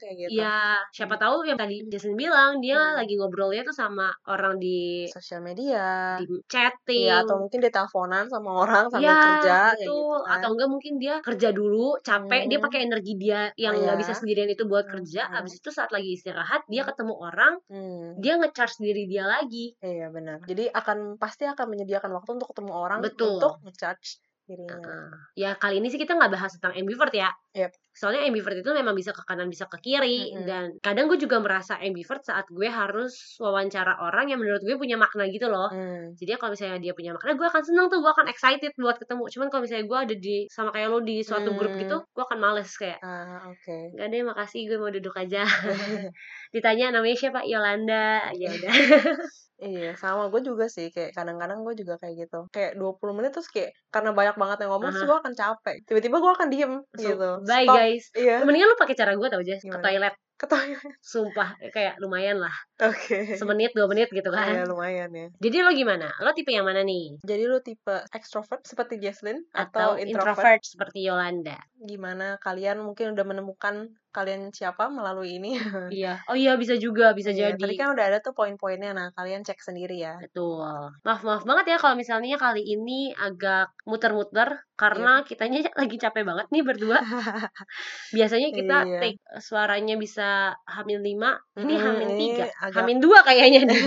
kayak 0.00 0.16
gitu 0.28 0.40
ya 0.40 0.56
siapa 0.96 1.14
tahu 1.22 1.36
yang 1.48 1.58
tadi 1.62 1.74
Jason 1.92 2.14
bilang 2.22 2.52
dia 2.64 2.76
Hmm. 2.76 2.96
lagi 2.98 3.12
ngobrolnya 3.18 3.62
tuh 3.68 3.76
sama 3.82 4.04
orang 4.32 4.54
di 4.64 4.68
sosial 5.14 5.40
media 5.48 5.80
di 6.16 6.24
chatting 6.52 7.06
Iya, 7.06 7.12
atau 7.20 7.34
mungkin 7.42 7.58
dia 7.62 7.72
teleponan 7.76 8.24
sama 8.32 8.50
orang 8.62 8.84
sambil 8.94 9.14
Ya, 9.14 9.20
kerja 9.24 9.52
kayak 9.78 9.90
betul. 9.92 10.00
gitu 10.00 10.16
kan. 10.26 10.46
Atau 10.46 10.48
enggak 10.56 10.70
mungkin 10.72 10.94
dia 11.02 11.14
kerja 11.26 11.48
dulu, 11.52 12.00
capek, 12.06 12.42
dia 12.50 12.56
Hmm. 12.56 12.64
pakai 12.64 12.80
energi 12.88 13.12
dia 13.22 13.52
yang 13.60 13.74
Oh, 13.74 13.82
nggak 13.82 13.98
iya. 13.98 14.00
bisa 14.00 14.12
sendirian 14.16 14.48
itu 14.54 14.64
buat 14.64 14.86
Hmm, 14.86 14.92
kerja. 14.92 15.28
hmm. 15.28 15.32
Habis 15.34 15.60
itu 15.60 15.68
saat 15.74 15.90
lagi 15.92 16.16
istirahat, 16.16 16.64
dia 16.72 16.82
ketemu 16.88 17.12
orang, 17.28 17.52
Hmm, 17.68 18.22
dia 18.22 18.34
ngecharge 18.40 18.76
diri 18.84 19.04
dia 19.12 19.24
lagi. 19.28 19.74
iya 19.88 20.06
benar. 20.16 20.40
Jadi 20.50 20.64
akan 20.80 20.98
pasti 21.22 21.44
akan 21.48 21.66
menyediakan 21.72 22.10
waktu 22.16 22.30
untuk 22.38 22.48
ketemu 22.54 22.72
orang 22.84 23.02
Betul. 23.02 23.36
untuk 23.36 23.52
ngecharge 23.64 24.22
dirinya. 24.46 24.78
Heeh. 24.78 25.06
Ya 25.34 25.50
kali 25.58 25.82
ini 25.82 25.90
sih 25.90 25.98
kita 25.98 26.14
nggak 26.14 26.32
bahas 26.32 26.54
tentang 26.56 26.78
ambivert 26.78 27.10
ya. 27.10 27.30
Yep. 27.52 27.74
Soalnya 27.96 28.28
ambivert 28.28 28.60
itu 28.60 28.70
memang 28.76 28.92
bisa 28.92 29.10
ke 29.10 29.24
kanan 29.24 29.48
bisa 29.48 29.64
ke 29.66 29.80
kiri 29.80 30.30
Mm-mm. 30.36 30.44
dan 30.44 30.64
kadang 30.84 31.08
gue 31.08 31.16
juga 31.16 31.40
merasa 31.40 31.80
ambivert 31.80 32.20
saat 32.22 32.44
gue 32.52 32.68
harus 32.68 33.40
wawancara 33.40 33.96
orang 34.04 34.28
yang 34.30 34.38
menurut 34.38 34.60
gue 34.60 34.76
punya 34.76 35.00
makna 35.00 35.24
gitu 35.32 35.48
loh. 35.48 35.72
Hmm. 35.72 36.12
Jadi 36.12 36.36
kalau 36.36 36.52
misalnya 36.52 36.76
dia 36.78 36.92
punya 36.92 37.16
makna, 37.16 37.32
gue 37.34 37.46
akan 37.48 37.62
seneng 37.64 37.88
tuh, 37.88 38.04
gue 38.04 38.12
akan 38.12 38.28
excited 38.28 38.70
buat 38.76 39.00
ketemu. 39.00 39.24
Cuman 39.32 39.46
kalau 39.48 39.62
misalnya 39.64 39.86
gue 39.88 39.98
ada 39.98 40.14
di 40.14 40.36
sama 40.52 40.70
kayak 40.76 40.88
lo 40.92 40.98
di 41.00 41.16
suatu 41.24 41.56
grup 41.56 41.72
Hmm. 41.72 41.80
gitu, 41.82 41.96
gue 42.04 42.22
akan 42.22 42.38
males 42.38 42.70
kayak 42.76 43.00
Ah, 43.00 43.48
oke. 43.48 43.76
Gak 43.96 44.06
deh, 44.12 44.22
makasih 44.22 44.60
gue 44.68 44.78
mau 44.78 44.92
duduk 44.92 45.16
aja. 45.16 45.42
Ditanya 46.54 46.92
namanya 46.92 47.16
siapa? 47.16 47.48
Yolanda. 47.48 48.28
Ya 48.36 48.52
udah. 48.52 48.72
Iya, 49.56 49.96
sama 49.96 50.28
gue 50.28 50.40
juga 50.44 50.68
sih. 50.68 50.92
Kayak 50.92 51.16
kadang-kadang 51.16 51.64
gue 51.64 51.74
juga 51.74 51.96
kayak 51.96 52.28
gitu. 52.28 52.40
Kayak 52.52 52.76
20 52.76 53.16
menit 53.16 53.32
terus 53.32 53.48
kayak 53.48 53.72
karena 53.88 54.12
banyak 54.12 54.36
banget 54.36 54.58
yang 54.64 54.70
ngomong, 54.76 54.92
terus 54.92 55.04
Aha. 55.04 55.10
gue 55.10 55.18
akan 55.24 55.32
capek. 55.32 55.76
Tiba-tiba 55.88 56.16
gue 56.20 56.32
akan 56.36 56.48
diem 56.52 56.72
Langsung, 56.76 57.00
gitu. 57.16 57.30
Bye 57.48 57.64
Stop. 57.64 57.76
guys. 57.80 58.04
Iya, 58.12 58.36
Mendingan 58.44 58.68
lu 58.68 58.76
pakai 58.76 58.96
cara 58.96 59.12
gue 59.16 59.28
tau 59.28 59.40
aja 59.40 59.54
ke 59.56 59.64
Gimana? 59.64 59.82
toilet. 59.82 60.16
ke 60.36 60.44
toilet. 60.44 60.76
Sumpah 61.00 61.56
kayak 61.72 61.96
lumayan 61.96 62.36
lah. 62.36 62.52
Oke. 62.84 63.40
Semenit 63.40 63.72
dua 63.72 63.88
menit 63.88 64.12
gitu 64.12 64.28
Iya, 64.28 64.68
kan. 64.68 64.68
lumayan 64.68 65.08
ya. 65.08 65.32
Jadi 65.40 65.56
lo 65.64 65.72
gimana? 65.72 66.12
Lo 66.20 66.36
tipe 66.36 66.52
yang 66.52 66.68
mana 66.68 66.84
nih? 66.84 67.16
Jadi 67.24 67.48
lu 67.48 67.56
tipe 67.64 68.04
extrovert 68.12 68.60
seperti 68.68 69.00
Jesslyn 69.00 69.40
Atau, 69.56 69.96
atau, 69.96 70.04
introvert 70.04 70.60
seperti 70.60 71.08
Yolanda? 71.08 71.56
Gimana 71.80 72.36
kalian 72.36 72.84
mungkin 72.84 73.16
udah 73.16 73.24
menemukan 73.24 73.96
kalian 74.16 74.48
siapa 74.48 74.88
melalui 74.88 75.36
ini? 75.36 75.52
iya. 75.92 76.24
Oh 76.24 76.32
iya 76.32 76.56
bisa 76.56 76.80
juga, 76.80 77.12
bisa 77.12 77.30
Iya, 77.30 77.52
jadi. 77.52 77.60
Tadi 77.60 77.76
kan 77.76 77.92
udah 77.92 78.04
ada 78.08 78.18
tuh 78.24 78.32
poin-poinnya. 78.32 78.96
Nah, 78.96 79.12
kalian 79.12 79.44
cek 79.44 79.60
sendiri 79.60 80.00
ya. 80.00 80.16
Betul. 80.16 80.96
Maaf 81.04 81.20
maaf 81.20 81.44
banget 81.44 81.64
ya 81.72 81.76
kalau 81.76 81.92
misalnya 81.94 82.40
kali 82.40 82.64
ini 82.64 83.12
agak 83.12 83.68
muter-muter 83.84 84.64
karena 84.76 85.20
Iya. 85.20 85.26
kitanya 85.28 85.60
lagi 85.80 85.96
capek 86.00 86.24
banget 86.24 86.46
nih 86.48 86.62
berdua. 86.64 86.98
Biasanya 88.16 88.48
kita 88.52 88.76
Iya. 88.86 89.00
take 89.02 89.20
suaranya 89.38 89.94
bisa 89.96 90.54
hamil 90.64 91.00
5, 91.00 91.36
ini 91.58 91.74
Mm-mm, 91.74 91.84
hamil 91.84 92.10
3, 92.16 92.44
agak- 92.62 92.74
hamil 92.80 92.98
2 93.02 93.18
kayaknya 93.20 93.60
nih. 93.68 93.82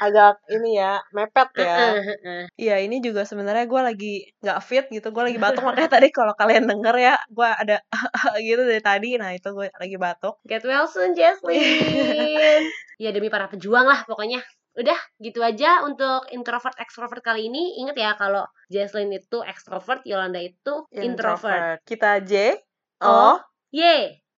Agak 0.00 0.34
ini 0.50 0.70
ya, 0.78 0.98
mepet 1.12 1.48
ya. 1.58 1.76
Iya, 2.54 2.76
ini 2.82 2.96
juga 2.98 3.22
sebenarnya 3.24 3.66
gue 3.66 3.80
lagi 3.80 4.14
nggak 4.40 4.58
fit 4.64 4.86
gitu. 4.90 5.10
Gue 5.10 5.28
lagi 5.28 5.38
batuk 5.38 5.62
makanya 5.62 5.90
tadi 6.00 6.08
kalau 6.10 6.32
kalian 6.34 6.64
denger 6.66 6.96
ya, 6.96 7.14
gue 7.28 7.48
ada 7.48 7.76
gitu 8.40 8.62
dari 8.64 8.82
tadi. 8.82 9.10
Nah 9.20 9.30
itu 9.34 9.43
gue 9.52 9.68
lagi 9.68 9.96
batuk. 10.00 10.40
Get 10.48 10.64
well 10.64 10.88
soon, 10.88 11.12
Jesslyn. 11.12 11.60
ya 13.02 13.10
demi 13.12 13.28
para 13.28 13.50
pejuang 13.50 13.84
lah 13.84 14.06
pokoknya. 14.08 14.40
Udah, 14.74 14.98
gitu 15.22 15.38
aja 15.38 15.86
untuk 15.86 16.26
introvert 16.34 16.74
extrovert 16.80 17.22
kali 17.22 17.46
ini. 17.52 17.78
Ingat 17.84 17.96
ya 17.98 18.10
kalau 18.16 18.48
Jesslyn 18.72 19.12
itu 19.12 19.44
extrovert, 19.44 20.02
Yolanda 20.08 20.40
itu 20.42 20.88
introvert. 20.94 21.82
Kita 21.86 22.18
J, 22.24 22.58
Oh. 23.02 23.36
O, 23.36 23.42
Ye. 23.74 24.23